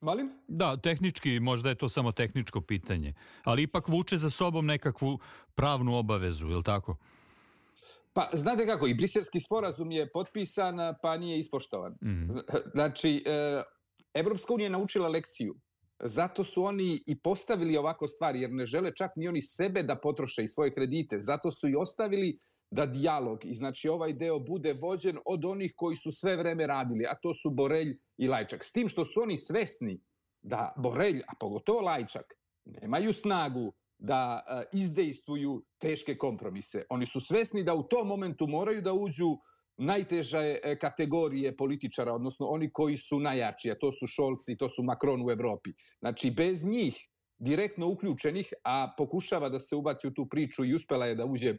Malim? 0.00 0.30
Da, 0.48 0.76
tehnički 0.76 1.40
možda 1.40 1.68
je 1.68 1.74
to 1.74 1.88
samo 1.88 2.12
tehničko 2.12 2.60
pitanje, 2.60 3.14
ali 3.44 3.62
ipak 3.62 3.88
vuče 3.88 4.16
za 4.16 4.30
sobom 4.30 4.66
nekakvu 4.66 5.18
pravnu 5.54 5.98
obavezu, 5.98 6.48
je 6.48 6.56
li 6.56 6.62
tako? 6.62 6.96
Pa, 8.12 8.28
znate 8.32 8.66
kako, 8.66 8.86
i 8.86 8.94
briselski 8.94 9.40
sporazum 9.40 9.90
je 9.90 10.10
potpisan, 10.12 10.76
pa 11.02 11.16
nije 11.16 11.38
ispoštovan. 11.38 11.92
Mm. 11.92 12.30
Znači, 12.74 13.24
e, 13.26 13.62
Evropska 14.14 14.54
unija 14.54 14.66
je 14.66 14.70
naučila 14.70 15.08
lekciju 15.08 15.54
Zato 16.00 16.44
su 16.44 16.64
oni 16.64 17.02
i 17.06 17.20
postavili 17.20 17.76
ovako 17.76 18.08
stvari, 18.08 18.40
jer 18.40 18.52
ne 18.52 18.66
žele 18.66 18.92
čak 18.94 19.10
ni 19.16 19.28
oni 19.28 19.42
sebe 19.42 19.82
da 19.82 19.96
potroše 19.96 20.44
i 20.44 20.48
svoje 20.48 20.74
kredite. 20.74 21.20
Zato 21.20 21.50
su 21.50 21.68
i 21.68 21.76
ostavili 21.76 22.38
da 22.70 22.86
dijalog 22.86 23.44
i 23.44 23.54
znači 23.54 23.88
ovaj 23.88 24.12
deo 24.12 24.40
bude 24.40 24.72
vođen 24.72 25.18
od 25.26 25.44
onih 25.44 25.72
koji 25.76 25.96
su 25.96 26.12
sve 26.12 26.36
vreme 26.36 26.66
radili, 26.66 27.06
a 27.06 27.14
to 27.22 27.34
su 27.34 27.50
Borelj 27.50 27.98
i 28.16 28.28
Lajčak. 28.28 28.64
S 28.64 28.72
tim 28.72 28.88
što 28.88 29.04
su 29.04 29.22
oni 29.22 29.36
svesni 29.36 30.00
da 30.42 30.72
Borelj, 30.76 31.20
a 31.28 31.32
pogotovo 31.40 31.80
Lajčak, 31.80 32.34
nemaju 32.64 33.12
snagu 33.12 33.72
da 33.98 34.40
izdejstvuju 34.72 35.64
teške 35.78 36.18
kompromise. 36.18 36.84
Oni 36.90 37.06
su 37.06 37.20
svesni 37.20 37.62
da 37.62 37.74
u 37.74 37.82
tom 37.82 38.08
momentu 38.08 38.46
moraju 38.46 38.82
da 38.82 38.92
uđu 38.92 39.36
najteže 39.76 40.58
e, 40.62 40.78
kategorije 40.78 41.56
političara, 41.56 42.14
odnosno 42.14 42.46
oni 42.46 42.72
koji 42.72 42.96
su 42.96 43.20
najjači, 43.20 43.70
a 43.70 43.78
to 43.78 43.92
su 43.92 44.06
Šolci 44.06 44.52
i 44.52 44.56
to 44.56 44.68
su 44.68 44.82
Macron 44.82 45.26
u 45.26 45.30
Evropi. 45.30 45.72
Znači, 45.98 46.30
bez 46.30 46.64
njih 46.64 47.08
direktno 47.38 47.88
uključenih, 47.88 48.52
a 48.64 48.94
pokušava 48.98 49.48
da 49.48 49.58
se 49.58 49.76
ubaci 49.76 50.06
u 50.06 50.14
tu 50.14 50.28
priču 50.28 50.64
i 50.64 50.74
uspela 50.74 51.06
je 51.06 51.14
da 51.14 51.24
uđe 51.24 51.56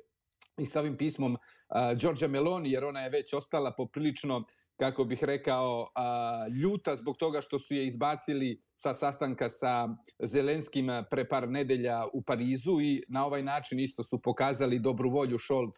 i 0.57 0.65
sa 0.65 0.79
ovim 0.79 0.97
pismom 0.97 1.33
uh, 1.33 1.97
Đorđa 2.01 2.27
Meloni, 2.27 2.71
jer 2.71 2.85
ona 2.85 3.01
je 3.01 3.09
već 3.09 3.33
ostala 3.33 3.71
poprilično 3.77 4.43
kako 4.79 5.03
bih 5.03 5.23
rekao, 5.23 5.87
a, 5.95 6.47
ljuta 6.47 6.95
zbog 6.95 7.17
toga 7.17 7.41
što 7.41 7.59
su 7.59 7.73
je 7.73 7.87
izbacili 7.87 8.61
sa 8.75 8.93
sastanka 8.93 9.49
sa 9.49 9.87
Zelenskim 10.19 10.87
pre 11.09 11.27
par 11.27 11.49
nedelja 11.49 12.03
u 12.13 12.21
Parizu 12.21 12.81
i 12.81 13.03
na 13.07 13.25
ovaj 13.25 13.43
način 13.43 13.79
isto 13.79 14.03
su 14.03 14.21
pokazali 14.21 14.79
dobru 14.79 15.09
volju 15.09 15.37
Šolc 15.37 15.77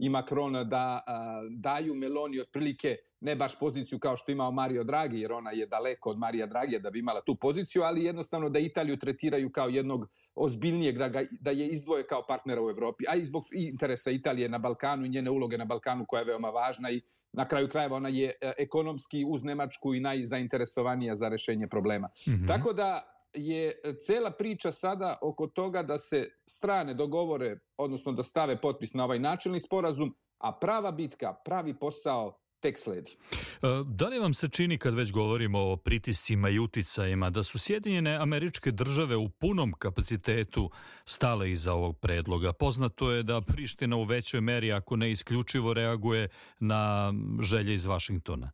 i 0.00 0.08
Macron 0.08 0.52
da 0.68 1.04
daju 1.50 1.94
Meloni 1.94 2.40
otprilike 2.40 2.96
ne 3.20 3.36
baš 3.36 3.58
poziciju 3.58 3.98
kao 3.98 4.16
što 4.16 4.32
imao 4.32 4.50
Mario 4.50 4.84
Draghi, 4.84 5.20
jer 5.20 5.32
ona 5.32 5.50
je 5.50 5.66
daleko 5.66 6.10
od 6.10 6.18
Marija 6.18 6.46
Dragija 6.46 6.78
da 6.78 6.90
bi 6.90 6.98
imala 6.98 7.20
tu 7.20 7.34
poziciju, 7.34 7.82
ali 7.82 8.04
jednostavno 8.04 8.48
da 8.48 8.58
Italiju 8.58 8.96
tretiraju 8.96 9.50
kao 9.52 9.68
jednog 9.68 10.06
ozbiljnijeg, 10.34 10.98
da, 10.98 11.08
ga, 11.08 11.22
da 11.40 11.50
je 11.50 11.68
izdvoje 11.68 12.06
kao 12.06 12.24
partnera 12.28 12.62
u 12.62 12.70
Evropi, 12.70 13.04
a 13.08 13.14
i 13.14 13.24
zbog 13.24 13.44
interesa 13.52 14.10
Italije 14.10 14.48
na 14.48 14.58
Balkanu 14.58 15.06
i 15.06 15.08
njene 15.08 15.30
uloge 15.30 15.58
na 15.58 15.64
Balkanu 15.64 16.04
koja 16.08 16.20
je 16.20 16.26
veoma 16.26 16.50
važna 16.50 16.90
i 16.90 17.00
na 17.32 17.48
kraju 17.48 17.68
krajeva 17.68 17.96
ona 17.96 18.08
je 18.08 18.32
e, 18.40 18.52
ekonomski 18.58 19.24
uz 19.28 19.44
Nemačku 19.44 19.94
i 19.94 20.00
najzainteresovanija 20.00 21.16
za 21.16 21.28
rešenje 21.28 21.68
problema. 21.68 22.08
Mm 22.26 22.30
-hmm. 22.30 22.48
Tako 22.48 22.72
da 22.72 23.19
je 23.34 23.72
cela 24.06 24.30
priča 24.30 24.72
sada 24.72 25.18
oko 25.22 25.46
toga 25.46 25.82
da 25.82 25.98
se 25.98 26.28
strane 26.46 26.94
dogovore, 26.94 27.58
odnosno 27.76 28.12
da 28.12 28.22
stave 28.22 28.60
potpis 28.60 28.94
na 28.94 29.04
ovaj 29.04 29.18
načelni 29.18 29.60
sporazum, 29.60 30.14
a 30.38 30.52
prava 30.52 30.92
bitka, 30.92 31.34
pravi 31.44 31.74
posao 31.74 32.40
tek 32.60 32.78
sledi. 32.78 33.10
E, 33.10 33.66
da 33.86 34.08
li 34.08 34.18
vam 34.18 34.34
se 34.34 34.48
čini 34.48 34.78
kad 34.78 34.94
već 34.94 35.12
govorimo 35.12 35.58
o 35.58 35.76
pritiscima 35.76 36.48
i 36.48 36.58
uticajima 36.58 37.30
da 37.30 37.42
su 37.42 37.58
Sjedinjene 37.58 38.16
američke 38.16 38.70
države 38.70 39.16
u 39.16 39.28
punom 39.28 39.72
kapacitetu 39.72 40.70
stale 41.04 41.50
iza 41.50 41.72
ovog 41.72 41.98
predloga? 41.98 42.52
Poznato 42.52 43.10
je 43.10 43.22
da 43.22 43.40
Priština 43.40 43.96
u 43.96 44.04
većoj 44.04 44.40
meri, 44.40 44.72
ako 44.72 44.96
ne 44.96 45.10
isključivo, 45.10 45.74
reaguje 45.74 46.28
na 46.60 47.12
želje 47.40 47.74
iz 47.74 47.84
Vašingtona. 47.84 48.50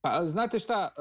Pa 0.00 0.24
znate 0.24 0.58
šta, 0.58 0.88
e, 0.96 1.00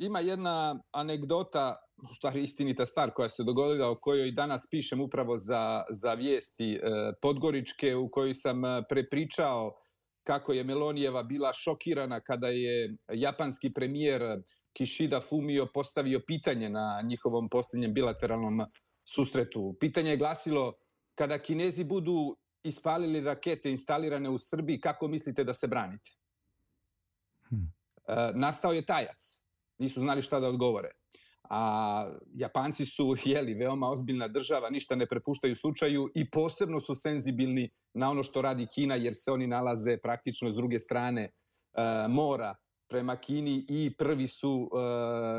ima 0.00 0.20
jedna 0.20 0.82
anegdota, 0.92 1.76
u 2.10 2.14
stvari 2.14 2.42
istinita 2.42 2.86
stvar 2.86 3.10
koja 3.10 3.28
se 3.28 3.44
dogodila, 3.44 3.90
o 3.90 4.00
kojoj 4.00 4.30
danas 4.32 4.66
pišem 4.70 5.00
upravo 5.00 5.38
za, 5.38 5.84
za 5.90 6.14
vijesti 6.14 6.72
e, 6.74 6.80
Podgoričke, 7.22 7.96
u 7.96 8.10
kojoj 8.10 8.34
sam 8.34 8.62
prepričao 8.88 9.72
kako 10.24 10.52
je 10.52 10.64
Melonijeva 10.64 11.22
bila 11.22 11.52
šokirana 11.52 12.20
kada 12.20 12.48
je 12.48 12.96
japanski 13.12 13.72
premijer 13.72 14.22
Kishida 14.72 15.20
Fumio 15.20 15.66
postavio 15.74 16.20
pitanje 16.26 16.68
na 16.68 17.00
njihovom 17.04 17.48
posljednjem 17.48 17.94
bilateralnom 17.94 18.60
susretu. 19.04 19.76
Pitanje 19.80 20.10
je 20.10 20.16
glasilo, 20.16 20.72
kada 21.14 21.38
Kinezi 21.38 21.84
budu 21.84 22.36
ispalili 22.62 23.20
rakete 23.20 23.70
instalirane 23.70 24.30
u 24.30 24.38
Srbiji, 24.38 24.80
kako 24.80 25.08
mislite 25.08 25.44
da 25.44 25.54
se 25.54 25.66
branite? 25.66 26.10
Hmm. 27.48 27.72
E, 28.08 28.32
nastao 28.34 28.72
je 28.72 28.86
tajac. 28.86 29.39
Nisu 29.80 30.00
znali 30.00 30.22
šta 30.22 30.40
da 30.40 30.48
odgovore 30.48 30.90
a 31.50 32.06
Japanci 32.34 32.86
su 32.86 33.16
jeli 33.24 33.54
veoma 33.54 33.90
ozbiljna 33.90 34.28
država, 34.28 34.70
ništa 34.70 34.96
ne 34.96 35.06
prepuštaju 35.06 35.56
slučaju 35.56 36.10
i 36.14 36.30
posebno 36.30 36.80
su 36.80 36.94
senzibilni 36.94 37.70
na 37.94 38.10
ono 38.10 38.22
što 38.22 38.42
radi 38.42 38.66
Kina 38.66 38.94
jer 38.94 39.14
se 39.14 39.32
oni 39.32 39.46
nalaze 39.46 39.96
praktično 39.96 40.50
s 40.50 40.54
druge 40.54 40.78
strane 40.78 41.22
e, 41.22 41.30
mora 42.08 42.54
prema 42.88 43.16
Kini 43.16 43.64
i 43.68 43.94
prvi 43.98 44.26
su 44.26 44.70
e, 44.72 44.76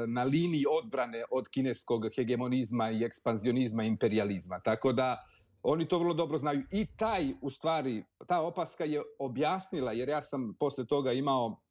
na 0.08 0.24
liniji 0.24 0.64
odbrane 0.72 1.24
od 1.32 1.50
kineskog 1.50 2.06
hegemonizma 2.16 2.92
i 2.92 3.04
ekspanzionizma 3.04 3.84
imperializma. 3.84 4.60
Tako 4.60 4.94
da 4.94 5.18
oni 5.64 5.88
to 5.88 6.00
vrlo 6.00 6.14
dobro 6.14 6.38
znaju. 6.38 6.64
I 6.72 6.86
taj, 6.98 7.34
u 7.42 7.50
stvari, 7.50 8.04
ta 8.28 8.42
opaska 8.42 8.86
je 8.86 9.02
objasnila, 9.20 9.92
jer 9.92 10.10
ja 10.10 10.22
sam 10.22 10.54
posle 10.60 10.86
toga 10.88 11.14
imao 11.14 11.62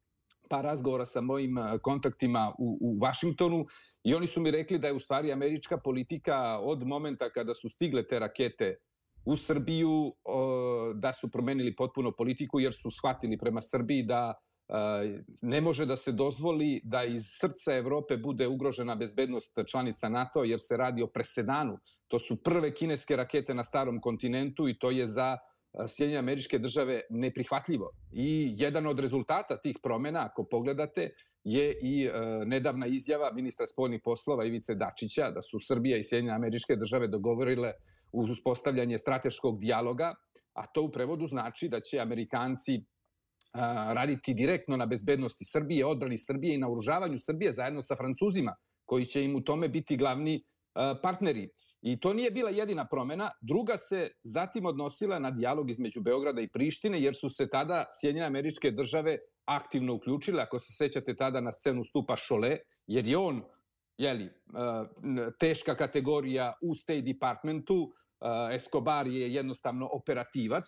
par 0.50 0.64
razgovora 0.64 1.06
sa 1.06 1.20
mojim 1.20 1.56
kontaktima 1.82 2.52
u, 2.58 2.78
u 2.80 2.98
Vašingtonu 3.02 3.64
i 4.04 4.14
oni 4.14 4.26
su 4.26 4.40
mi 4.40 4.50
rekli 4.50 4.78
da 4.78 4.86
je 4.86 4.94
u 4.94 5.00
stvari 5.00 5.32
američka 5.32 5.78
politika 5.78 6.58
od 6.58 6.86
momenta 6.86 7.30
kada 7.30 7.54
su 7.54 7.68
stigle 7.68 8.06
te 8.06 8.18
rakete 8.18 8.76
u 9.24 9.36
Srbiju 9.36 10.12
da 10.94 11.12
su 11.12 11.30
promenili 11.30 11.76
potpuno 11.76 12.12
politiku 12.12 12.60
jer 12.60 12.72
su 12.72 12.90
shvatili 12.90 13.38
prema 13.38 13.62
Srbiji 13.62 14.02
da 14.02 14.34
ne 15.42 15.60
može 15.60 15.86
da 15.86 15.96
se 15.96 16.12
dozvoli 16.12 16.80
da 16.84 17.04
iz 17.04 17.26
srca 17.26 17.76
Evrope 17.76 18.16
bude 18.16 18.48
ugrožena 18.48 18.94
bezbednost 18.94 19.58
članica 19.66 20.08
NATO 20.08 20.44
jer 20.44 20.60
se 20.60 20.76
radi 20.76 21.02
o 21.02 21.06
presedanu. 21.06 21.78
To 22.08 22.18
su 22.18 22.42
prve 22.42 22.74
kineske 22.74 23.16
rakete 23.16 23.54
na 23.54 23.64
starom 23.64 24.00
kontinentu 24.00 24.68
i 24.68 24.78
to 24.78 24.90
je 24.90 25.06
za 25.06 25.38
Sjedinje 25.88 26.18
američke 26.18 26.58
države 26.58 27.00
neprihvatljivo. 27.10 27.90
I 28.12 28.54
jedan 28.56 28.86
od 28.86 28.98
rezultata 28.98 29.56
tih 29.56 29.76
promena, 29.82 30.26
ako 30.30 30.44
pogledate, 30.50 31.10
je 31.44 31.78
i 31.82 32.04
e, 32.04 32.12
nedavna 32.44 32.86
izjava 32.86 33.32
ministra 33.32 33.66
spoljnih 33.66 34.00
poslova 34.04 34.44
Ivice 34.44 34.74
Dačića 34.74 35.30
da 35.30 35.42
su 35.42 35.58
Srbija 35.60 35.98
i 35.98 36.04
Sjedinjene 36.04 36.36
američke 36.36 36.76
države 36.76 37.08
dogovorile 37.08 37.72
uz 38.12 38.30
uspostavljanje 38.30 38.98
strateškog 38.98 39.60
dijaloga, 39.60 40.14
a 40.52 40.66
to 40.66 40.82
u 40.82 40.90
prevodu 40.90 41.26
znači 41.26 41.68
da 41.68 41.80
će 41.80 42.00
Amerikanci 42.00 42.80
a, 43.52 43.92
raditi 43.94 44.34
direktno 44.34 44.76
na 44.76 44.86
bezbednosti 44.86 45.44
Srbije, 45.44 45.86
odbrani 45.86 46.18
Srbije 46.18 46.54
i 46.54 46.58
na 46.58 46.68
uružavanju 46.68 47.18
Srbije 47.18 47.52
zajedno 47.52 47.82
sa 47.82 47.96
Francuzima, 47.96 48.56
koji 48.84 49.04
će 49.04 49.24
im 49.24 49.36
u 49.36 49.40
tome 49.40 49.68
biti 49.68 49.96
glavni 49.96 50.42
a, 50.74 50.94
partneri. 51.02 51.48
I 51.82 52.00
to 52.00 52.14
nije 52.14 52.30
bila 52.30 52.50
jedina 52.50 52.86
promena. 52.88 53.30
Druga 53.40 53.76
se 53.76 54.08
zatim 54.22 54.66
odnosila 54.66 55.18
na 55.18 55.30
dijalog 55.30 55.70
između 55.70 56.00
Beograda 56.00 56.40
i 56.40 56.48
Prištine, 56.48 57.00
jer 57.00 57.14
su 57.14 57.28
se 57.28 57.48
tada 57.48 57.84
Sjedinjene 58.00 58.26
američke 58.26 58.70
države 58.70 59.18
aktivno 59.44 59.94
uključile. 59.94 60.42
Ako 60.42 60.58
se 60.58 60.72
sećate 60.72 61.16
tada 61.16 61.40
na 61.40 61.52
scenu 61.52 61.84
stupa 61.84 62.16
Šole, 62.16 62.56
jer 62.86 63.06
je 63.06 63.18
on 63.18 63.42
jeli, 63.98 64.24
e, 64.24 64.30
teška 65.38 65.74
kategorija 65.74 66.52
u 66.62 66.74
State 66.74 67.02
Departmentu, 67.02 67.92
e, 68.20 68.54
Escobar 68.54 69.06
je 69.06 69.34
jednostavno 69.34 69.88
operativac 69.92 70.64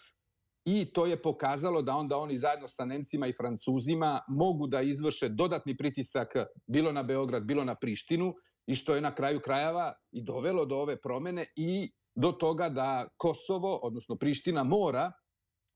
i 0.65 0.85
to 0.93 1.07
je 1.07 1.23
pokazalo 1.23 1.83
da 1.83 1.97
onda 1.97 2.17
oni 2.17 2.39
zajedno 2.39 2.69
sa 2.69 2.85
Nemcima 2.85 3.27
i 3.27 3.33
Francuzima 3.33 4.21
mogu 4.29 4.67
da 4.67 4.81
izvrše 4.81 5.29
dodatni 5.29 5.77
pritisak 5.77 6.29
bilo 6.67 6.93
na 6.93 7.03
Beograd, 7.03 7.45
bilo 7.45 7.65
na 7.65 7.75
Prištinu 7.75 8.35
i 8.67 8.75
što 8.75 8.95
je 8.95 9.01
na 9.01 9.15
kraju 9.15 9.41
krajeva 9.41 9.93
i 10.13 10.23
dovelo 10.23 10.65
do 10.65 10.77
ove 10.77 10.97
promene 11.01 11.47
i 11.57 11.93
do 12.15 12.33
toga 12.33 12.69
da 12.69 13.09
Kosovo, 13.17 13.81
odnosno 13.83 14.17
Priština, 14.17 14.65
mora 14.65 15.13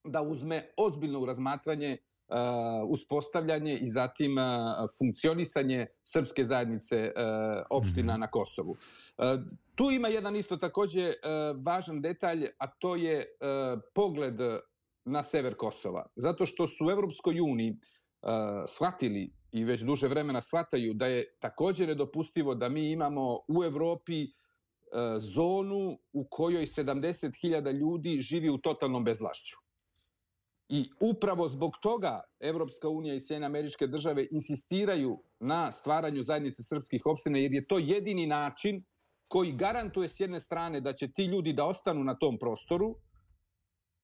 da 0.05 0.23
uzme 0.23 0.71
ozbiljno 0.77 1.21
u 1.21 1.27
razmatranje 1.27 1.99
uh, 2.29 2.37
uspostavljanje 2.89 3.79
i 3.79 3.91
zatim 3.91 4.39
uh, 4.39 4.45
funkcionisanje 4.99 5.87
srpske 6.03 6.45
zajednice 6.45 7.13
uh, 7.17 7.63
opština 7.71 8.13
mm 8.13 8.17
-hmm. 8.17 8.21
na 8.21 8.31
Kosovu. 8.31 8.71
Uh, 8.71 8.77
tu 9.75 9.91
ima 9.91 10.09
jedan 10.09 10.37
isto 10.37 10.57
takođe 10.57 11.09
uh, 11.09 11.65
važan 11.65 12.03
detalj, 12.03 12.47
a 12.59 12.67
to 12.67 12.97
je 12.97 13.19
uh, 13.19 13.81
pogled 13.95 14.35
na 15.05 15.23
sever 15.23 15.55
Kosova. 15.55 16.07
Zato 16.17 16.47
što 16.47 16.67
su 16.67 16.87
u 16.87 16.91
Evropskoj 16.91 17.41
uniji 17.41 17.71
uh, 17.71 18.29
shvatili 18.67 19.36
i 19.53 19.65
već 19.65 19.81
duže 19.81 20.09
vremena 20.09 20.41
shvataju 20.41 20.95
da 20.95 21.07
je 21.07 21.25
takođe 21.41 21.87
nedopustivo 21.87 22.55
da 22.55 22.69
mi 22.69 22.91
imamo 22.91 23.39
u 23.49 23.65
Evropi 23.65 24.23
e, 24.23 24.29
zonu 25.19 25.99
u 26.13 26.27
kojoj 26.31 26.67
70.000 26.67 27.73
ljudi 27.73 28.21
živi 28.21 28.51
u 28.51 28.59
totalnom 28.59 29.05
bezlašću. 29.05 29.57
I 30.69 30.91
upravo 31.01 31.49
zbog 31.49 31.73
toga 31.83 32.21
Evropska 32.41 32.89
unija 32.89 33.15
i 33.15 33.21
Sjene 33.21 33.47
američke 33.47 33.87
države 33.87 34.27
insistiraju 34.31 35.23
na 35.41 35.73
stvaranju 35.73 36.23
zajednice 36.23 36.63
srpskih 36.63 37.07
opština, 37.07 37.39
jer 37.39 37.53
je 37.53 37.67
to 37.67 37.79
jedini 37.79 38.27
način 38.27 38.85
koji 39.29 39.53
garantuje 39.53 40.09
s 40.09 40.21
jedne 40.21 40.41
strane 40.41 40.81
da 40.81 40.93
će 40.93 41.09
ti 41.13 41.25
ljudi 41.25 41.53
da 41.53 41.65
ostanu 41.65 42.05
na 42.05 42.15
tom 42.19 42.39
prostoru, 42.39 42.95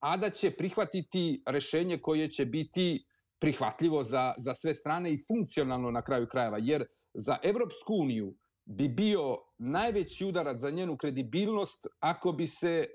a 0.01 0.17
da 0.17 0.31
će 0.31 0.51
prihvatiti 0.51 1.43
rešenje 1.47 1.99
koje 1.99 2.29
će 2.29 2.47
biti 2.47 3.05
prihvatljivo 3.43 4.03
za, 4.03 4.35
za 4.39 4.55
sve 4.55 4.75
strane 4.75 5.13
i 5.13 5.25
funkcionalno 5.29 5.91
na 5.91 6.03
kraju 6.03 6.27
krajeva, 6.27 6.59
jer 6.61 6.85
za 7.15 7.37
Evropsku 7.43 7.95
uniju 7.95 8.35
bi 8.65 8.89
bio 8.89 9.37
najveći 9.59 10.27
udarac 10.27 10.59
za 10.59 10.71
njenu 10.71 10.97
kredibilnost 10.97 11.87
ako 12.01 12.33
bi 12.33 12.47
se 12.47 12.85
e, 12.85 12.87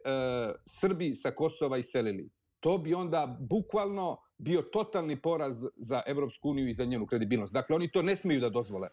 Srbi 0.65 1.15
sa 1.15 1.31
Kosova 1.31 1.77
iselili. 1.77 2.29
To 2.59 2.77
bi 2.77 2.93
onda 2.93 3.37
bukvalno 3.39 4.17
bio 4.37 4.61
totalni 4.61 5.21
poraz 5.21 5.65
za 5.75 6.01
Evropsku 6.05 6.49
uniju 6.49 6.69
i 6.69 6.73
za 6.73 6.85
njenu 6.85 7.05
kredibilnost. 7.05 7.53
Dakle, 7.53 7.75
oni 7.75 7.91
to 7.91 8.01
ne 8.01 8.15
smiju 8.15 8.39
da 8.39 8.49
dozvole. 8.49 8.89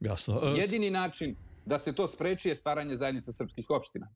Jasno. 0.00 0.40
E, 0.42 0.60
Jedini 0.60 0.90
način 0.90 1.36
da 1.64 1.78
se 1.78 1.94
to 1.94 2.08
spreči 2.08 2.48
je 2.48 2.56
stvaranje 2.56 2.96
zajednice 2.96 3.32
srpskih 3.32 3.70
opština. 3.70 4.08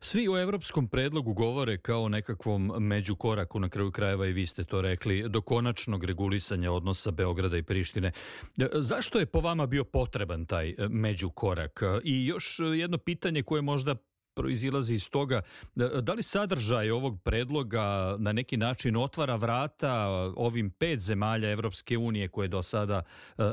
Svi 0.00 0.28
u 0.28 0.36
evropskom 0.36 0.88
predlogu 0.88 1.34
govore 1.34 1.78
kao 1.78 2.02
o 2.02 2.08
nekakvom 2.08 2.72
međukoraku, 2.78 3.60
na 3.60 3.68
kraju 3.68 3.90
krajeva 3.90 4.26
i 4.26 4.32
vi 4.32 4.46
ste 4.46 4.64
to 4.64 4.80
rekli, 4.80 5.28
do 5.28 5.40
konačnog 5.40 6.04
regulisanja 6.04 6.72
odnosa 6.72 7.10
Beograda 7.10 7.56
i 7.56 7.62
Prištine. 7.62 8.12
E, 8.58 8.68
zašto 8.74 9.18
je 9.18 9.26
po 9.26 9.40
vama 9.40 9.66
bio 9.66 9.84
potreban 9.84 10.46
taj 10.46 10.68
e, 10.68 10.74
međukorak? 10.88 11.82
I 12.04 12.26
još 12.26 12.58
jedno 12.76 12.98
pitanje 12.98 13.42
koje 13.42 13.62
možda 13.62 13.94
proizilazi 14.34 14.94
iz 14.94 15.10
toga, 15.10 15.42
e, 15.76 16.00
da 16.02 16.12
li 16.12 16.22
sadržaj 16.22 16.90
ovog 16.90 17.22
predloga 17.22 18.16
na 18.18 18.32
neki 18.32 18.56
način 18.56 18.96
otvara 18.96 19.36
vrata 19.36 20.08
ovim 20.36 20.70
pet 20.70 21.00
zemalja 21.00 21.50
Evropske 21.50 21.98
unije 21.98 22.28
koje 22.28 22.48
do 22.48 22.62
sada 22.62 23.02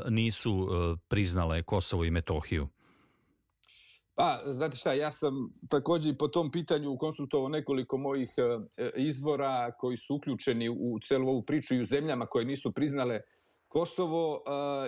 nisu 0.08 0.68
priznale 1.08 1.62
Kosovo 1.62 2.04
i 2.04 2.10
Metohiju? 2.10 2.68
Pa, 4.18 4.42
znate 4.44 4.76
šta, 4.76 4.92
ja 4.92 5.12
sam 5.12 5.34
takođe 5.70 6.10
i 6.10 6.18
po 6.18 6.28
tom 6.28 6.50
pitanju 6.50 6.96
konsultovao 6.98 7.48
nekoliko 7.48 7.96
mojih 7.96 8.34
e, 8.36 8.90
izvora 8.96 9.72
koji 9.78 9.96
su 9.96 10.14
uključeni 10.14 10.68
u 10.68 10.98
celu 11.08 11.28
ovu 11.28 11.42
priču 11.42 11.74
i 11.74 11.80
u 11.80 11.84
zemljama 11.84 12.26
koje 12.26 12.44
nisu 12.44 12.72
priznale 12.72 13.20
Kosovo 13.68 14.34
e, 14.36 14.40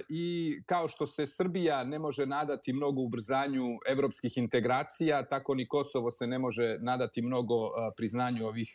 i 0.09 0.57
kao 0.67 0.89
što 0.89 1.07
se 1.07 1.27
Srbija 1.27 1.85
ne 1.85 1.99
može 1.99 2.27
nadati 2.27 2.73
mnogo 2.73 3.03
ubrzanju 3.03 3.79
evropskih 3.89 4.37
integracija, 4.37 5.23
tako 5.23 5.55
ni 5.55 5.69
Kosovo 5.69 6.11
se 6.11 6.27
ne 6.27 6.39
može 6.39 6.79
nadati 6.81 7.23
mnogo 7.23 7.55
e, 7.55 7.71
priznanju 7.97 8.47
ovih 8.47 8.75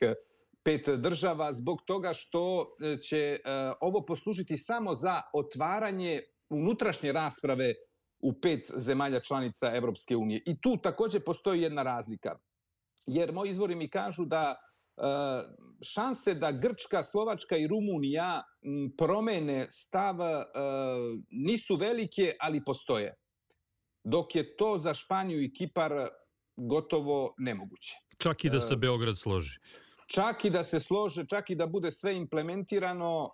pet 0.63 0.89
država 0.89 1.53
zbog 1.53 1.81
toga 1.85 2.13
što 2.13 2.75
će 3.09 3.39
ovo 3.81 4.05
poslužiti 4.05 4.57
samo 4.57 4.95
za 4.95 5.21
otvaranje 5.33 6.21
unutrašnje 6.49 7.11
rasprave 7.11 7.73
u 8.25 8.33
pet 8.41 8.71
zemalja 8.75 9.19
članica 9.19 9.71
Evropske 9.75 10.15
unije. 10.15 10.41
I 10.45 10.57
tu 10.61 10.77
takođe 10.77 11.19
postoji 11.19 11.61
jedna 11.61 11.83
razlika. 11.83 12.35
Jer 13.05 13.33
moji 13.33 13.51
izvori 13.51 13.75
mi 13.75 13.89
kažu 13.89 14.25
da 14.25 14.55
e, 14.55 15.01
šanse 15.81 16.33
da 16.33 16.51
Grčka, 16.51 17.03
Slovačka 17.03 17.57
i 17.57 17.67
Rumunija 17.67 18.41
promene 18.97 19.67
stav 19.69 20.21
e, 20.21 20.45
nisu 21.29 21.75
velike, 21.75 22.33
ali 22.39 22.63
postoje. 22.65 23.13
Dok 24.03 24.35
je 24.35 24.55
to 24.57 24.77
za 24.77 24.93
Španiju 24.93 25.41
i 25.41 25.53
Kipar 25.53 25.91
gotovo 26.57 27.33
nemoguće. 27.37 27.95
Čak 28.17 28.43
i 28.43 28.49
da 28.49 28.61
se 28.61 28.73
e, 28.73 28.77
Beograd 28.77 29.19
složi 29.19 29.59
čak 30.07 30.45
i 30.45 30.49
da 30.49 30.63
se 30.63 30.79
slože, 30.79 31.25
čak 31.25 31.49
i 31.49 31.55
da 31.55 31.67
bude 31.67 31.91
sve 31.91 32.15
implementirano, 32.15 33.23
uh, 33.23 33.29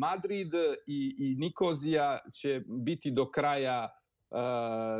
Madrid 0.00 0.54
i, 0.86 1.16
i 1.18 1.34
Nikozija 1.38 2.18
će 2.32 2.62
biti 2.66 3.10
do 3.10 3.30
kraja 3.30 3.88
uh, 4.30 4.38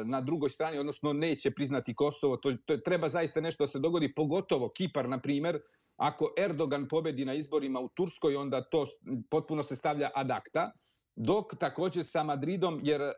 na 0.06 0.20
drugoj 0.20 0.50
strani, 0.50 0.78
odnosno 0.78 1.12
neće 1.12 1.50
priznati 1.50 1.94
Kosovo. 1.94 2.36
To, 2.36 2.56
to 2.64 2.76
treba 2.76 3.08
zaista 3.08 3.40
nešto 3.40 3.64
da 3.64 3.68
se 3.68 3.78
dogodi, 3.78 4.14
pogotovo 4.14 4.68
Kipar, 4.68 5.08
na 5.08 5.20
primer, 5.20 5.60
ako 5.96 6.34
Erdogan 6.38 6.88
pobedi 6.88 7.24
na 7.24 7.34
izborima 7.34 7.80
u 7.80 7.88
Turskoj, 7.88 8.36
onda 8.36 8.62
to 8.62 8.86
potpuno 9.30 9.62
se 9.62 9.76
stavlja 9.76 10.10
ad 10.14 10.30
acta. 10.30 10.70
Dok 11.18 11.54
takođe 11.60 12.02
sa 12.04 12.22
Madridom, 12.22 12.80
jer 12.82 13.00
uh, 13.00 13.08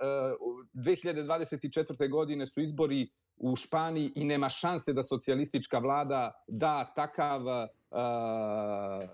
2024. 0.74 2.10
godine 2.10 2.46
su 2.46 2.60
izbori 2.60 3.08
u 3.40 3.56
Španiji 3.56 4.12
i 4.14 4.24
nema 4.24 4.48
šanse 4.48 4.92
da 4.92 5.02
socijalistička 5.02 5.78
vlada 5.78 6.32
da 6.48 6.92
takav 6.96 7.42
uh, 7.46 7.58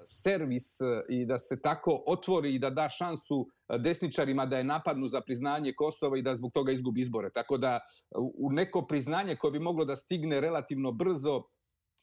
servis 0.04 0.78
i 1.08 1.26
da 1.26 1.38
se 1.38 1.60
tako 1.62 2.02
otvori 2.06 2.54
i 2.54 2.58
da 2.58 2.70
da 2.70 2.88
šansu 2.88 3.46
desničarima 3.78 4.46
da 4.46 4.58
je 4.58 4.64
napadnu 4.64 5.08
za 5.08 5.20
priznanje 5.20 5.72
Kosova 5.72 6.18
i 6.18 6.22
da 6.22 6.34
zbog 6.34 6.52
toga 6.52 6.72
izgubi 6.72 7.00
izbore. 7.00 7.30
Tako 7.30 7.58
da 7.58 7.80
u 8.38 8.52
neko 8.52 8.86
priznanje 8.86 9.36
koje 9.36 9.50
bi 9.50 9.58
moglo 9.58 9.84
da 9.84 9.96
stigne 9.96 10.40
relativno 10.40 10.92
brzo 10.92 11.42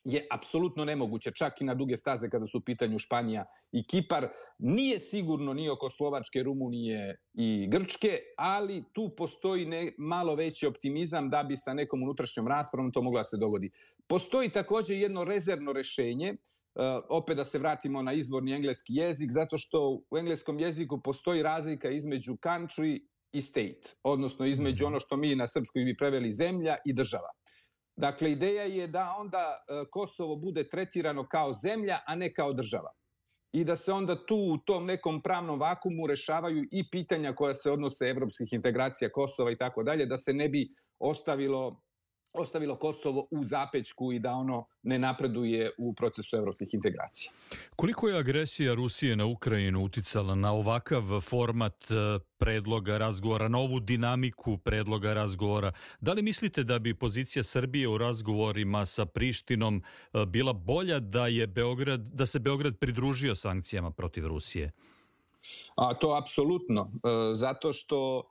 je 0.03 0.27
apsolutno 0.31 0.85
nemoguće, 0.85 1.31
čak 1.31 1.61
i 1.61 1.63
na 1.63 1.73
duge 1.73 1.97
staze 1.97 2.29
kada 2.29 2.45
su 2.45 2.57
u 2.57 2.61
pitanju 2.61 2.99
Španija 2.99 3.45
i 3.71 3.83
Kipar. 3.87 4.27
Nije 4.57 4.99
sigurno 4.99 5.53
ni 5.53 5.69
oko 5.69 5.89
Slovačke, 5.89 6.43
Rumunije 6.43 7.17
i 7.33 7.67
Grčke, 7.71 8.19
ali 8.37 8.83
tu 8.93 9.09
postoji 9.17 9.65
ne, 9.65 9.91
malo 9.97 10.35
veći 10.35 10.67
optimizam 10.67 11.29
da 11.29 11.43
bi 11.43 11.57
sa 11.57 11.73
nekom 11.73 12.03
unutrašnjom 12.03 12.47
raspravom 12.47 12.91
to 12.91 13.01
mogla 13.01 13.19
da 13.19 13.23
se 13.23 13.37
dogodi. 13.37 13.69
Postoji 14.07 14.49
takođe 14.49 14.95
jedno 14.95 15.23
rezervno 15.23 15.73
rešenje, 15.73 16.35
Uh, 16.75 16.83
opet 17.09 17.37
da 17.37 17.45
se 17.45 17.59
vratimo 17.59 18.01
na 18.01 18.13
izvorni 18.13 18.53
engleski 18.53 18.95
jezik, 18.95 19.31
zato 19.31 19.57
što 19.57 20.01
u 20.11 20.17
engleskom 20.17 20.59
jeziku 20.59 21.01
postoji 21.01 21.43
razlika 21.43 21.89
između 21.89 22.33
country 22.33 22.99
i 23.31 23.41
state, 23.41 23.95
odnosno 24.03 24.45
između 24.45 24.83
mhm. 24.83 24.93
ono 24.93 24.99
što 24.99 25.17
mi 25.17 25.35
na 25.35 25.47
srpskoj 25.47 25.83
bi 25.83 25.97
preveli 25.97 26.31
zemlja 26.31 26.77
i 26.85 26.93
država. 26.93 27.29
Dakle, 28.01 28.31
ideja 28.31 28.63
je 28.63 28.87
da 28.87 29.15
onda 29.19 29.37
e, 29.37 29.85
Kosovo 29.91 30.35
bude 30.35 30.69
tretirano 30.69 31.27
kao 31.27 31.53
zemlja, 31.53 31.99
a 32.05 32.15
ne 32.15 32.33
kao 32.33 32.53
država. 32.53 32.89
I 33.53 33.63
da 33.63 33.75
se 33.75 33.91
onda 33.93 34.15
tu 34.25 34.35
u 34.35 34.57
tom 34.57 34.85
nekom 34.85 35.21
pravnom 35.21 35.59
vakumu 35.59 36.07
rešavaju 36.07 36.65
i 36.71 36.89
pitanja 36.91 37.33
koja 37.35 37.53
se 37.53 37.71
odnose 37.71 38.09
evropskih 38.09 38.53
integracija 38.53 39.11
Kosova 39.11 39.51
i 39.51 39.57
tako 39.57 39.83
dalje, 39.83 40.05
da 40.05 40.17
se 40.17 40.33
ne 40.33 40.49
bi 40.49 40.69
ostavilo 40.99 41.81
ostavilo 42.33 42.75
Kosovo 42.75 43.27
u 43.31 43.43
zapećku 43.43 44.13
i 44.13 44.19
da 44.19 44.31
ono 44.31 44.65
ne 44.83 44.99
napreduje 44.99 45.71
u 45.77 45.93
procesu 45.93 46.35
evropskih 46.35 46.73
integracija. 46.73 47.31
Koliko 47.75 48.07
je 48.07 48.19
agresija 48.19 48.73
Rusije 48.73 49.15
na 49.15 49.25
Ukrajinu 49.25 49.83
uticala 49.83 50.35
na 50.35 50.53
ovakav 50.53 51.03
format 51.21 51.91
e, 51.91 52.19
predloga 52.37 52.97
razgovora, 52.97 53.47
na 53.47 53.57
ovu 53.57 53.79
dinamiku 53.79 54.57
predloga 54.57 55.13
razgovora? 55.13 55.71
Da 56.01 56.13
li 56.13 56.21
mislite 56.21 56.63
da 56.63 56.79
bi 56.79 56.93
pozicija 56.93 57.43
Srbije 57.43 57.87
u 57.87 57.97
razgovorima 57.97 58.85
sa 58.85 59.05
Prištinom 59.05 59.83
e, 60.13 60.25
bila 60.25 60.53
bolja 60.53 60.99
da 60.99 61.27
je 61.27 61.47
Beograd 61.47 62.01
da 62.01 62.25
se 62.25 62.39
Beograd 62.39 62.77
pridružio 62.77 63.35
sankcijama 63.35 63.91
protiv 63.91 64.27
Rusije? 64.27 64.71
A 65.75 65.93
to 65.93 66.17
apsolutno, 66.21 66.81
e, 66.81 67.35
zato 67.35 67.73
što 67.73 68.23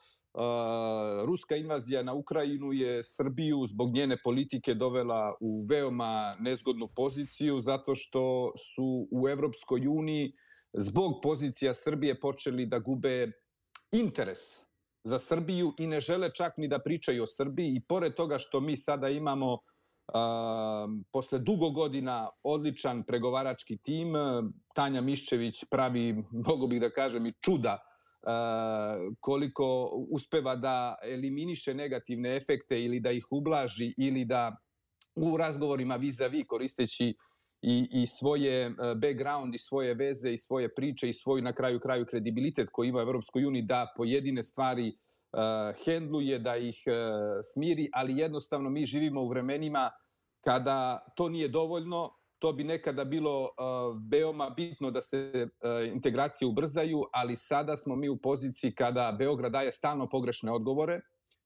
ruska 1.26 1.56
invazija 1.56 2.02
na 2.02 2.14
Ukrajinu 2.14 2.72
je 2.72 3.02
Srbiju 3.02 3.66
zbog 3.66 3.92
njene 3.92 4.16
politike 4.24 4.74
dovela 4.74 5.34
u 5.40 5.66
veoma 5.68 6.36
nezgodnu 6.40 6.88
poziciju 6.96 7.60
zato 7.60 7.94
što 7.94 8.52
su 8.56 9.08
u 9.10 9.28
Evropskoj 9.28 9.86
uniji 9.86 10.32
zbog 10.72 11.20
pozicija 11.22 11.74
Srbije 11.74 12.20
počeli 12.20 12.66
da 12.66 12.78
gube 12.78 13.32
interes 13.92 14.38
za 15.04 15.18
Srbiju 15.18 15.72
i 15.78 15.86
ne 15.86 16.00
žele 16.00 16.30
čak 16.34 16.56
ni 16.56 16.68
da 16.68 16.78
pričaju 16.78 17.22
o 17.22 17.26
Srbiji. 17.26 17.74
I 17.76 17.82
pored 17.88 18.14
toga 18.14 18.38
što 18.38 18.60
mi 18.60 18.76
sada 18.76 19.08
imamo 19.08 19.58
a, 20.14 20.86
posle 21.12 21.38
dugo 21.38 21.70
godina 21.70 22.28
odličan 22.42 23.02
pregovarački 23.02 23.78
tim, 23.78 24.12
Tanja 24.74 25.00
Miščević 25.00 25.64
pravi, 25.70 26.24
mogu 26.48 26.66
bih 26.66 26.80
da 26.80 26.90
kažem, 26.90 27.26
i 27.26 27.32
čuda 27.40 27.89
koliko 29.20 29.90
uspeva 30.11 30.56
da 30.56 30.94
eliminiše 31.02 31.74
negativne 31.74 32.37
efekte 32.37 32.85
ili 32.85 33.00
da 33.00 33.11
ih 33.11 33.26
ublaži 33.30 33.94
ili 33.96 34.24
da 34.24 34.56
u 35.14 35.37
razgovorima 35.37 35.96
vis-a-vis 35.96 36.46
koristeći 36.46 37.14
i, 37.62 37.88
i 37.92 38.06
svoje 38.06 38.70
background 38.96 39.54
i 39.54 39.59
svoje 39.59 39.94
veze 39.94 40.33
i 40.33 40.38
svoje 40.38 40.74
priče 40.74 41.09
i 41.09 41.12
svoj 41.12 41.42
na 41.42 41.52
kraju 41.52 41.80
kraju 41.80 42.06
kredibilitet 42.06 42.68
koji 42.72 42.88
ima 42.88 43.00
Evropskoj 43.00 43.44
uniji 43.44 43.62
da 43.62 43.92
pojedine 43.96 44.42
stvari 44.42 44.88
uh, 44.88 45.85
hendluje, 45.85 46.38
da 46.38 46.56
ih 46.56 46.83
uh, 46.87 46.92
smiri, 47.54 47.88
ali 47.92 48.18
jednostavno 48.18 48.70
mi 48.70 48.85
živimo 48.85 49.22
u 49.22 49.28
vremenima 49.28 49.90
kada 50.44 51.06
to 51.16 51.28
nije 51.28 51.48
dovoljno, 51.48 52.11
to 52.40 52.53
bi 52.53 52.64
nekada 52.64 53.05
bilo 53.05 53.48
veoma 54.11 54.50
bitno 54.50 54.90
da 54.90 55.03
se 55.03 55.48
integracije 55.92 56.48
ubrzaju, 56.48 57.03
ali 57.12 57.37
sada 57.37 57.76
smo 57.76 57.96
mi 57.96 58.09
u 58.09 58.16
poziciji 58.16 58.74
kada 58.74 59.16
Beograd 59.18 59.53
daje 59.53 59.72
stalno 59.72 60.09
pogrešne 60.09 60.53
odgovore, 60.53 61.00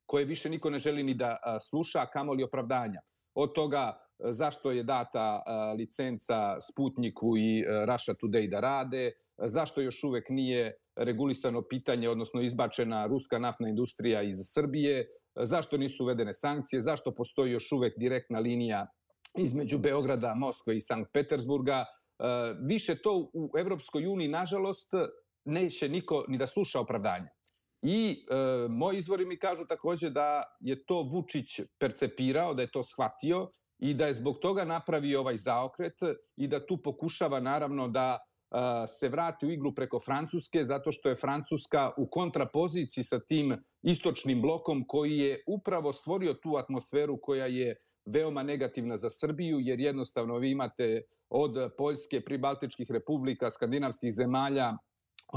koje 0.07 0.25
više 0.25 0.51
niko 0.51 0.71
ne 0.71 0.79
želi 0.79 1.03
ni 1.03 1.15
da 1.15 1.37
sluša, 1.71 2.01
a 2.01 2.07
kamoli 2.07 2.43
opravdanja. 2.43 3.01
Od 3.35 3.53
toga 3.55 3.99
zašto 4.19 4.71
je 4.71 4.83
data 4.83 5.43
licenca 5.79 6.61
Sputniku 6.61 7.37
i 7.37 7.65
Russia 7.87 8.15
Today 8.23 8.51
da 8.51 8.61
rade, 8.61 9.13
zašto 9.39 9.81
još 9.81 10.05
uvek 10.05 10.29
nije 10.29 10.77
regulisano 10.97 11.63
pitanje, 11.63 12.09
odnosno 12.09 12.41
izbačena 12.41 13.07
ruska 13.07 13.39
naftna 13.39 13.69
industrija 13.69 14.23
iz 14.23 14.37
Srbije, 14.45 15.07
zašto 15.35 15.77
nisu 15.77 16.05
uvedene 16.05 16.35
sankcije, 16.35 16.81
zašto 16.81 17.15
postoji 17.15 17.53
još 17.53 17.73
uvek 17.73 17.99
direktna 17.99 18.39
linija 18.39 18.87
između 19.39 19.79
Beograda, 19.79 20.35
Moskve 20.35 20.77
i 20.77 20.81
Sankt 20.81 21.13
Petersburga. 21.13 21.85
E, 21.85 22.25
više 22.61 22.95
to 23.03 23.31
u 23.33 23.51
Evropskoj 23.59 24.07
uniji, 24.07 24.29
nažalost, 24.29 24.93
neće 25.45 25.89
niko 25.89 26.25
ni 26.29 26.39
da 26.39 26.47
sluša 26.47 26.81
opravdanja. 26.81 27.29
I 27.83 28.27
e, 28.31 28.69
moji 28.69 28.99
izvori 28.99 29.27
mi 29.27 29.39
kažu 29.39 29.67
takođe 29.67 30.11
da 30.11 30.43
je 30.61 30.85
to 30.85 31.03
Vučić 31.03 31.61
percepirao, 31.79 32.55
da 32.55 32.63
je 32.63 32.71
to 32.71 32.83
shvatio 32.83 33.51
i 33.79 33.95
da 33.95 34.07
je 34.07 34.15
zbog 34.15 34.39
toga 34.43 34.65
napravio 34.65 35.21
ovaj 35.21 35.39
zaokret 35.39 35.99
i 36.37 36.49
da 36.49 36.67
tu 36.67 36.83
pokušava 36.83 37.41
naravno 37.41 37.89
da 37.89 38.19
e, 38.19 38.57
se 38.87 39.09
vrati 39.09 39.47
u 39.47 39.51
igru 39.51 39.75
preko 39.75 40.01
Francuske, 40.01 40.65
zato 40.65 40.93
što 40.93 41.09
je 41.09 41.15
Francuska 41.15 41.91
u 41.97 42.07
kontrapoziciji 42.07 43.05
sa 43.05 43.21
tim 43.21 43.57
istočnim 43.83 44.43
blokom 44.43 44.85
koji 44.87 45.19
je 45.19 45.43
upravo 45.47 45.93
stvorio 45.93 46.35
tu 46.35 46.57
atmosferu 46.57 47.19
koja 47.23 47.47
je 47.47 47.77
veoma 48.07 48.43
negativna 48.43 48.97
za 48.97 49.11
Srbiju, 49.11 49.61
jer 49.61 49.81
jednostavno 49.81 50.39
vi 50.39 50.51
imate 50.51 51.03
od 51.29 51.73
Poljske, 51.79 52.21
pribaltičkih 52.21 52.91
republika, 52.91 53.51
skandinavskih 53.51 54.13
zemalja, 54.13 54.73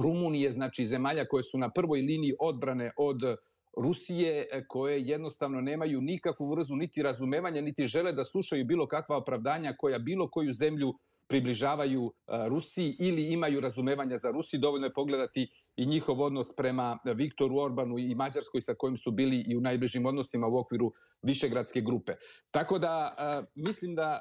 Rumunije, 0.04 0.52
znači 0.52 0.86
zemalja 0.86 1.26
koje 1.26 1.44
su 1.44 1.58
na 1.58 1.70
prvoj 1.72 2.02
liniji 2.02 2.34
odbrane 2.40 2.92
od 2.98 3.18
Rusije, 3.78 4.46
koje 4.68 5.02
jednostavno 5.02 5.62
nemaju 5.62 6.02
nikakvu 6.02 6.50
vrzu 6.52 6.76
niti 6.76 7.02
razumevanja, 7.02 7.62
niti 7.62 7.86
žele 7.86 8.14
da 8.14 8.24
slušaju 8.24 8.66
bilo 8.66 8.88
kakva 8.88 9.18
opravdanja 9.18 9.74
koja 9.78 10.00
bilo 10.00 10.30
koju 10.30 10.54
zemlju 10.54 10.94
približavaju 11.28 12.14
Rusiji 12.48 12.96
ili 13.00 13.34
imaju 13.34 13.60
razumevanja 13.60 14.18
za 14.18 14.32
Rusiju. 14.32 14.60
Dovoljno 14.60 14.88
je 14.88 14.94
pogledati 14.94 15.50
i 15.76 15.86
njihov 15.86 16.22
odnos 16.22 16.56
prema 16.56 17.00
Viktoru 17.16 17.58
Orbanu 17.58 17.98
i 17.98 18.16
Mađarskoj 18.16 18.62
sa 18.62 18.74
kojim 18.74 18.98
su 18.98 19.12
bili 19.12 19.44
i 19.48 19.58
u 19.58 19.62
najbližim 19.62 20.06
odnosima 20.06 20.48
u 20.48 20.58
okviru 20.58 20.94
Višegradske 21.22 21.82
grupe. 21.82 22.14
Tako 22.52 22.80
da 22.80 23.16
mislim 23.56 23.96
da 23.96 24.20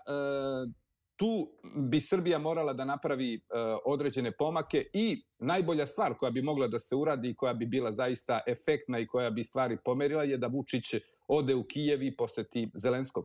tu 1.17 1.49
bi 1.91 2.01
Srbija 2.01 2.39
morala 2.39 2.73
da 2.73 2.85
napravi 2.85 3.41
određene 3.85 4.33
pomake 4.33 4.85
i 4.93 5.23
najbolja 5.39 5.87
stvar 5.87 6.15
koja 6.15 6.31
bi 6.31 6.43
mogla 6.43 6.69
da 6.69 6.79
se 6.79 6.97
uradi 6.97 7.29
i 7.29 7.35
koja 7.35 7.55
bi 7.55 7.67
bila 7.67 7.93
zaista 7.93 8.41
efektna 8.47 8.99
i 8.99 9.07
koja 9.07 9.31
bi 9.31 9.45
stvari 9.45 9.79
pomerila 9.85 10.25
je 10.25 10.37
da 10.37 10.47
Vučić 10.47 10.95
ode 11.29 11.55
u 11.55 11.65
Kijev 11.65 12.03
i 12.03 12.17
poseti 12.17 12.71
Zelenskog. 12.75 13.25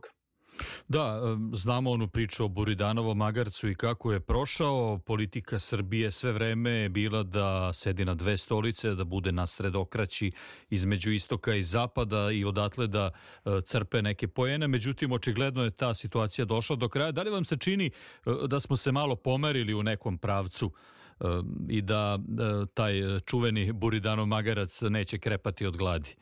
Da, 0.88 1.20
znamo 1.52 1.90
onu 1.90 2.08
priču 2.08 2.44
o 2.44 2.48
Buridanovom 2.48 3.18
magarcu 3.18 3.68
i 3.68 3.74
kako 3.74 4.12
je 4.12 4.20
prošao. 4.20 4.98
Politika 4.98 5.58
Srbije 5.58 6.10
sve 6.10 6.32
vreme 6.32 6.70
je 6.70 6.88
bila 6.88 7.22
da 7.22 7.72
sedi 7.72 8.04
na 8.04 8.14
dve 8.14 8.36
stolice, 8.36 8.94
da 8.94 9.04
bude 9.04 9.32
na 9.32 9.46
sredokraći 9.46 10.32
između 10.70 11.10
istoka 11.10 11.54
i 11.54 11.62
zapada 11.62 12.30
i 12.30 12.44
odatle 12.44 12.86
da 12.86 13.10
e, 13.44 13.50
crpe 13.66 14.02
neke 14.02 14.28
pojene. 14.28 14.68
Međutim, 14.68 15.12
očigledno 15.12 15.64
je 15.64 15.70
ta 15.70 15.94
situacija 15.94 16.44
došla 16.44 16.76
do 16.76 16.88
kraja. 16.88 17.12
Da 17.12 17.22
li 17.22 17.30
vam 17.30 17.44
se 17.44 17.56
čini 17.56 17.86
e, 17.86 17.90
da 18.46 18.60
smo 18.60 18.76
se 18.76 18.92
malo 18.92 19.16
pomerili 19.16 19.74
u 19.74 19.82
nekom 19.82 20.18
pravcu 20.18 20.70
e, 21.20 21.24
i 21.68 21.82
da 21.82 22.18
taj 22.74 22.94
čuveni 23.26 23.72
Buridanov 23.72 24.26
magarac 24.26 24.82
neće 24.82 25.18
krepati 25.18 25.66
od 25.66 25.76
gladi? 25.76 26.14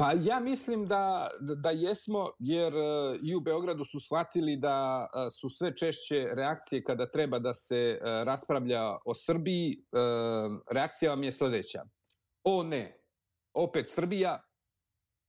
Pa 0.00 0.12
ja 0.12 0.40
mislim 0.40 0.86
da, 0.86 1.28
da 1.40 1.70
jesmo, 1.70 2.30
jer 2.38 2.74
e, 2.74 3.18
i 3.22 3.34
u 3.34 3.40
Beogradu 3.40 3.84
su 3.84 4.00
shvatili 4.00 4.56
da 4.56 5.08
e, 5.14 5.30
su 5.30 5.48
sve 5.48 5.76
češće 5.76 6.28
reakcije 6.32 6.84
kada 6.84 7.06
treba 7.06 7.38
da 7.38 7.54
se 7.54 7.76
e, 7.76 7.98
raspravlja 8.24 8.96
o 9.04 9.14
Srbiji. 9.14 9.84
Reakcija 10.70 11.10
vam 11.10 11.22
je 11.22 11.32
sledeća. 11.32 11.84
O 12.44 12.62
ne, 12.62 12.96
opet 13.54 13.90
Srbija, 13.90 14.42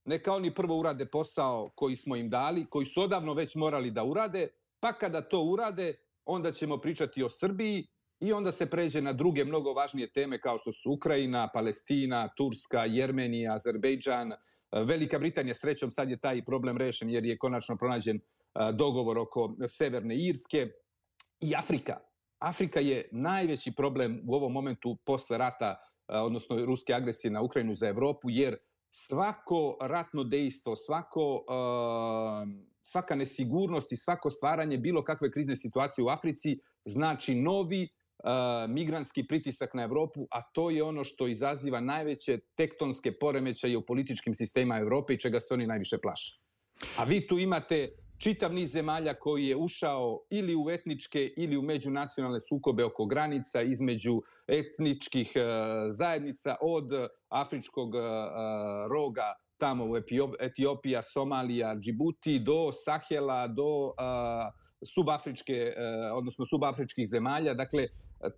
neka 0.04 0.32
oni 0.32 0.54
prvo 0.54 0.78
urade 0.78 1.06
posao 1.06 1.70
koji 1.74 1.96
smo 1.96 2.16
im 2.16 2.30
dali, 2.30 2.66
koji 2.70 2.86
su 2.86 3.02
odavno 3.02 3.34
već 3.34 3.54
morali 3.54 3.90
da 3.90 4.04
urade, 4.04 4.48
pa 4.80 4.92
kada 4.92 5.20
to 5.20 5.42
urade, 5.42 5.94
onda 6.24 6.52
ćemo 6.52 6.78
pričati 6.78 7.22
o 7.22 7.30
Srbiji 7.30 7.86
i 8.22 8.32
onda 8.32 8.52
se 8.52 8.66
pređe 8.70 9.00
na 9.02 9.12
druge 9.12 9.44
mnogo 9.44 9.72
važnije 9.72 10.12
teme 10.12 10.40
kao 10.40 10.58
što 10.58 10.72
su 10.72 10.92
Ukrajina, 10.92 11.48
Palestina, 11.54 12.28
Turska, 12.36 12.84
Jermenija, 12.84 13.54
Azerbejdžan, 13.54 14.32
Velika 14.72 15.18
Britanija, 15.18 15.54
srećom 15.54 15.90
sad 15.90 16.10
je 16.10 16.16
taj 16.16 16.44
problem 16.44 16.76
rešen 16.76 17.10
jer 17.10 17.26
je 17.26 17.38
konačno 17.38 17.76
pronađen 17.76 18.20
dogovor 18.74 19.18
oko 19.18 19.56
Severne 19.68 20.16
Irske 20.16 20.68
i 21.40 21.54
Afrika. 21.56 21.98
Afrika 22.38 22.80
je 22.80 23.08
najveći 23.12 23.72
problem 23.72 24.20
u 24.28 24.34
ovom 24.34 24.52
momentu 24.52 24.96
posle 25.04 25.38
rata, 25.38 25.76
odnosno 26.08 26.64
ruske 26.64 26.94
agresije 26.94 27.30
na 27.30 27.42
Ukrajinu 27.42 27.74
za 27.74 27.88
Evropu, 27.88 28.30
jer 28.30 28.56
svako 28.90 29.76
ratno 29.80 30.24
dejstvo, 30.24 30.76
svako, 30.76 31.44
svaka 32.82 33.14
nesigurnost 33.14 33.92
i 33.92 33.96
svako 33.96 34.30
stvaranje 34.30 34.78
bilo 34.78 35.04
kakve 35.04 35.30
krizne 35.30 35.56
situacije 35.56 36.04
u 36.04 36.08
Africi 36.08 36.58
znači 36.84 37.34
novi 37.34 37.88
migrantski 38.68 39.26
pritisak 39.26 39.74
na 39.74 39.82
Evropu, 39.82 40.26
a 40.30 40.42
to 40.52 40.70
je 40.70 40.82
ono 40.82 41.04
što 41.04 41.26
izaziva 41.26 41.80
najveće 41.80 42.38
tektonske 42.56 43.18
poremećaje 43.18 43.76
u 43.76 43.86
političkim 43.86 44.34
sistema 44.34 44.78
Evrope 44.78 45.14
i 45.14 45.18
čega 45.18 45.40
se 45.40 45.54
oni 45.54 45.66
najviše 45.66 45.98
plaše. 45.98 46.40
A 46.96 47.04
vi 47.04 47.26
tu 47.26 47.38
imate 47.38 47.88
čitav 48.18 48.54
niz 48.54 48.72
zemalja 48.72 49.14
koji 49.14 49.46
je 49.46 49.56
ušao 49.56 50.20
ili 50.30 50.56
u 50.56 50.70
etničke 50.70 51.34
ili 51.36 51.56
u 51.56 51.62
međunacionalne 51.62 52.40
sukobe 52.40 52.84
oko 52.84 53.06
granica 53.06 53.62
između 53.62 54.20
etničkih 54.46 55.32
zajednica 55.90 56.56
od 56.60 56.90
afričkog 57.28 57.94
roga 58.90 59.32
tamo 59.58 59.84
u 59.84 59.96
Etiopija, 60.40 61.02
Somalija, 61.02 61.76
Džibuti 61.76 62.38
do 62.38 62.72
Sahela, 62.72 63.48
do 63.48 63.92
subafričke, 64.94 65.74
odnosno 66.14 66.46
subafričkih 66.46 67.08
zemalja. 67.08 67.54
Dakle, 67.54 67.86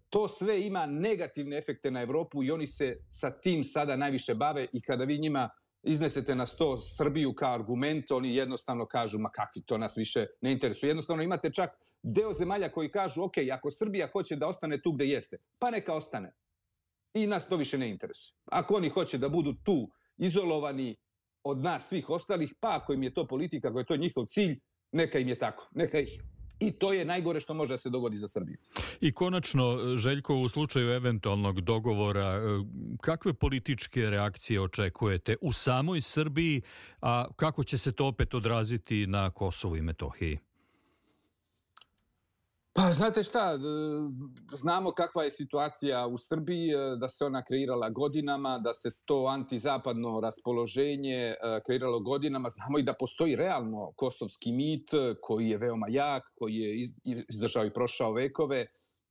to 0.08 0.28
sve 0.28 0.66
ima 0.66 0.86
negativne 0.86 1.58
efekte 1.58 1.90
na 1.90 2.02
Evropu 2.02 2.42
i 2.42 2.50
oni 2.50 2.66
se 2.66 2.96
sa 3.10 3.30
tim 3.30 3.64
sada 3.64 3.96
najviše 3.96 4.34
bave 4.34 4.66
i 4.72 4.80
kada 4.80 5.04
vi 5.04 5.18
njima 5.18 5.48
iznesete 5.82 6.34
na 6.34 6.46
sto 6.46 6.76
Srbiju 6.76 7.34
kao 7.34 7.54
argument, 7.54 8.10
oni 8.10 8.34
jednostavno 8.34 8.86
kažu, 8.86 9.18
ma 9.18 9.30
kakvi, 9.30 9.62
to 9.62 9.78
nas 9.78 9.96
više 9.96 10.26
ne 10.40 10.52
interesuje. 10.52 10.90
Jednostavno 10.90 11.22
imate 11.22 11.50
čak 11.50 11.70
deo 12.02 12.32
zemalja 12.32 12.68
koji 12.68 12.88
kažu, 12.88 13.22
ok, 13.22 13.34
ako 13.52 13.70
Srbija 13.70 14.08
hoće 14.12 14.36
da 14.36 14.46
ostane 14.46 14.82
tu 14.82 14.92
gde 14.92 15.06
jeste, 15.06 15.36
pa 15.58 15.70
neka 15.70 15.94
ostane. 15.94 16.32
I 17.14 17.26
nas 17.26 17.48
to 17.48 17.56
više 17.56 17.78
ne 17.78 17.88
interesuje. 17.90 18.36
Ako 18.44 18.74
oni 18.74 18.88
hoće 18.88 19.18
da 19.18 19.28
budu 19.28 19.54
tu 19.64 19.90
izolovani 20.16 20.96
od 21.44 21.58
nas 21.58 21.88
svih 21.88 22.10
ostalih, 22.10 22.54
pa 22.60 22.76
ako 22.82 22.92
im 22.92 23.02
je 23.02 23.14
to 23.14 23.26
politika, 23.26 23.68
ako 23.68 23.78
je 23.78 23.84
to 23.84 23.96
njihov 23.96 24.26
cilj, 24.26 24.60
neka 24.92 25.18
im 25.18 25.28
je 25.28 25.38
tako. 25.38 25.68
Neka 25.74 25.98
ih 26.00 26.22
I 26.60 26.72
to 26.72 26.92
je 26.92 27.04
najgore 27.04 27.40
što 27.40 27.54
može 27.54 27.74
da 27.74 27.78
se 27.78 27.90
dogodi 27.90 28.16
za 28.16 28.28
Srbiju. 28.28 28.56
I 29.00 29.12
konačno, 29.12 29.96
Željko, 29.96 30.34
u 30.34 30.48
slučaju 30.48 30.90
eventualnog 30.90 31.60
dogovora, 31.60 32.36
e, 32.36 32.40
kakve 33.00 33.32
političke 33.32 34.10
reakcije 34.10 34.60
očekujete 34.60 35.36
u 35.40 35.52
samoj 35.52 36.00
Srbiji, 36.00 36.62
a 37.00 37.26
kako 37.36 37.64
će 37.64 37.78
se 37.78 37.92
to 37.92 38.06
opet 38.06 38.34
odraziti 38.34 39.06
na 39.06 39.30
Kosovu 39.30 39.76
i 39.76 39.82
Metohiji? 39.82 40.38
Pa 42.76 42.92
znate 42.92 43.22
šta, 43.22 43.58
znamo 44.52 44.90
kakva 44.90 45.24
je 45.24 45.30
situacija 45.30 46.06
u 46.06 46.18
Srbiji, 46.18 46.70
e, 46.70 46.96
da 46.96 47.08
se 47.08 47.24
ona 47.24 47.44
kreirala 47.44 47.90
godinama, 47.90 48.58
da 48.58 48.74
se 48.74 48.90
to 49.04 49.26
antizapadno 49.26 50.20
raspoloženje 50.20 51.16
e, 51.16 51.36
kreiralo 51.66 52.00
godinama. 52.00 52.48
Znamo 52.48 52.78
i 52.78 52.82
da 52.82 52.94
postoji 52.94 53.36
realno 53.36 53.92
kosovski 53.96 54.52
mit 54.52 54.90
koji 55.20 55.48
je 55.48 55.58
veoma 55.58 55.86
jak, 55.90 56.22
koji 56.34 56.54
je 56.54 56.88
izdržao 57.28 57.64
i 57.64 57.72
prošao 57.72 58.12
vekove. 58.12 58.66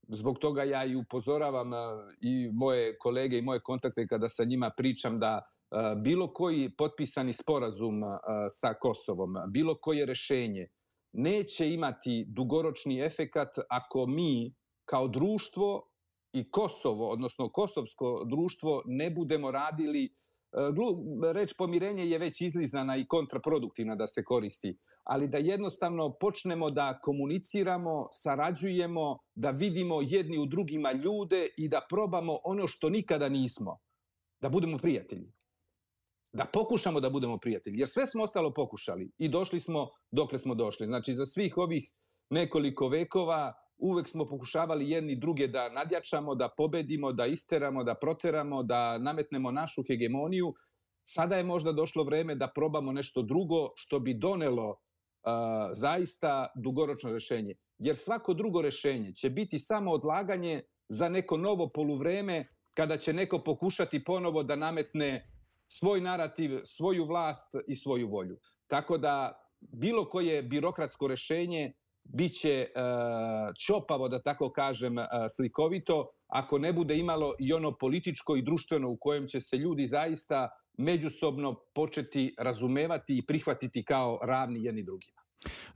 Zbog 0.08 0.40
toga 0.40 0.64
ja 0.64 0.86
i 0.86 0.96
upozoravam 0.96 1.74
e, 1.74 1.78
i 2.22 2.50
moje 2.54 2.98
kolege 2.98 3.38
i 3.38 3.42
moje 3.42 3.60
kontakte 3.60 4.08
kada 4.08 4.30
sa 4.30 4.44
njima 4.44 4.72
pričam 4.78 5.20
da 5.20 5.42
bilo 5.98 6.34
koji 6.34 6.76
potpisani 6.78 7.34
sporazum 7.34 8.02
sa 8.50 8.74
Kosovom, 8.74 9.36
bilo 9.48 9.76
koje 9.76 10.06
rešenje, 10.06 10.68
neće 11.14 11.74
imati 11.74 12.26
dugoročni 12.28 13.02
efekat 13.02 13.58
ako 13.70 14.06
mi 14.06 14.56
kao 14.86 15.08
društvo 15.08 15.90
i 16.34 16.52
Kosovo, 16.52 17.10
odnosno 17.10 17.50
kosovsko 17.50 18.26
društvo, 18.30 18.82
ne 18.86 19.10
budemo 19.10 19.52
radili 19.52 20.06
e, 20.06 20.12
reč 21.34 21.54
pomirenje 21.58 22.06
je 22.06 22.18
već 22.18 22.42
izlizana 22.42 22.98
i 22.98 23.06
kontraproduktivna 23.06 23.96
da 23.96 24.08
se 24.08 24.24
koristi, 24.24 24.78
ali 25.04 25.28
da 25.28 25.38
jednostavno 25.38 26.14
počnemo 26.20 26.72
da 26.72 27.00
komuniciramo, 27.04 28.08
sarađujemo, 28.12 29.18
da 29.36 29.52
vidimo 29.52 30.02
jedni 30.02 30.38
u 30.38 30.46
drugima 30.46 30.92
ljude 30.92 31.48
i 31.58 31.70
da 31.70 31.86
probamo 31.90 32.40
ono 32.44 32.68
što 32.68 32.90
nikada 32.90 33.30
nismo, 33.30 33.78
da 34.42 34.50
budemo 34.50 34.78
prijatelji 34.78 35.34
da 36.34 36.46
pokušamo 36.46 37.00
da 37.00 37.10
budemo 37.10 37.38
prijatelji, 37.38 37.80
jer 37.80 37.90
sve 37.90 38.06
smo 38.08 38.24
ostalo 38.24 38.54
pokušali 38.54 39.12
i 39.18 39.30
došli 39.30 39.60
smo 39.60 39.90
dokle 40.12 40.40
smo 40.40 40.56
došli. 40.56 40.88
Znači, 40.88 41.14
za 41.14 41.26
svih 41.26 41.58
ovih 41.58 41.84
nekoliko 42.30 42.88
vekova 42.88 43.54
uvek 43.78 44.08
smo 44.08 44.26
pokušavali 44.26 44.90
jedni 44.90 45.16
druge 45.16 45.48
da 45.48 45.70
nadjačamo, 45.70 46.36
da 46.36 46.50
pobedimo, 46.58 47.14
da 47.14 47.26
isteramo, 47.26 47.84
da 47.84 47.96
proteramo, 47.96 48.64
da 48.64 48.98
nametnemo 48.98 49.52
našu 49.52 49.84
hegemoniju. 49.88 50.54
Sada 51.04 51.38
je 51.38 51.44
možda 51.44 51.72
došlo 51.72 52.04
vreme 52.04 52.36
da 52.36 52.48
probamo 52.56 52.92
nešto 52.92 53.22
drugo 53.22 53.68
što 53.76 54.00
bi 54.00 54.14
donelo 54.14 54.70
uh, 54.70 54.78
zaista 55.74 56.48
dugoročno 56.56 57.12
rešenje. 57.12 57.56
Jer 57.78 57.96
svako 57.96 58.34
drugo 58.34 58.62
rešenje 58.62 59.14
će 59.14 59.30
biti 59.30 59.60
samo 59.60 59.92
odlaganje 59.92 60.62
za 60.90 61.10
neko 61.10 61.38
novo 61.38 61.70
poluvreme 61.70 62.48
kada 62.74 62.98
će 62.98 63.14
neko 63.14 63.40
pokušati 63.40 64.04
ponovo 64.04 64.44
da 64.44 64.56
nametne 64.56 65.33
svoj 65.80 66.02
narativ, 66.02 66.60
svoju 66.64 67.06
vlast 67.06 67.56
i 67.68 67.76
svoju 67.76 68.10
volju. 68.10 68.38
Tako 68.68 68.98
da 68.98 69.40
bilo 69.62 70.06
koje 70.06 70.44
birokratsko 70.44 71.08
rešenje 71.08 71.74
biće 72.04 72.68
uh, 72.68 73.56
čopavo, 73.66 74.10
da 74.10 74.20
tako 74.22 74.50
kažem, 74.52 74.98
uh, 74.98 75.06
slikovito, 75.36 76.10
ako 76.28 76.58
ne 76.58 76.74
bude 76.74 76.98
imalo 76.98 77.34
i 77.40 77.54
ono 77.54 77.72
političko 77.72 78.36
i 78.36 78.42
društveno 78.42 78.90
u 78.90 78.98
kojem 78.98 79.28
će 79.28 79.40
se 79.40 79.58
ljudi 79.58 79.88
zaista 79.88 80.50
međusobno 80.78 81.56
početi 81.76 82.36
razumevati 82.38 83.18
i 83.18 83.26
prihvatiti 83.26 83.84
kao 83.84 84.20
ravni 84.24 84.64
jedni 84.64 84.84
drugima. 84.84 85.22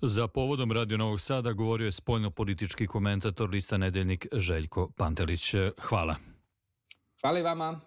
Za 0.02 0.28
povodom 0.28 0.72
Radio 0.72 0.98
Novog 0.98 1.22
Sada 1.22 1.54
govorio 1.54 1.86
je 1.86 1.92
spoljno-politički 1.92 2.88
komentator 2.88 3.50
lista 3.50 3.78
Nedeljnik 3.78 4.28
Željko 4.34 4.92
Pantelić. 4.98 5.54
Hvala. 5.82 6.16
Hvala 7.22 7.40
i 7.40 7.44
vama. 7.44 7.87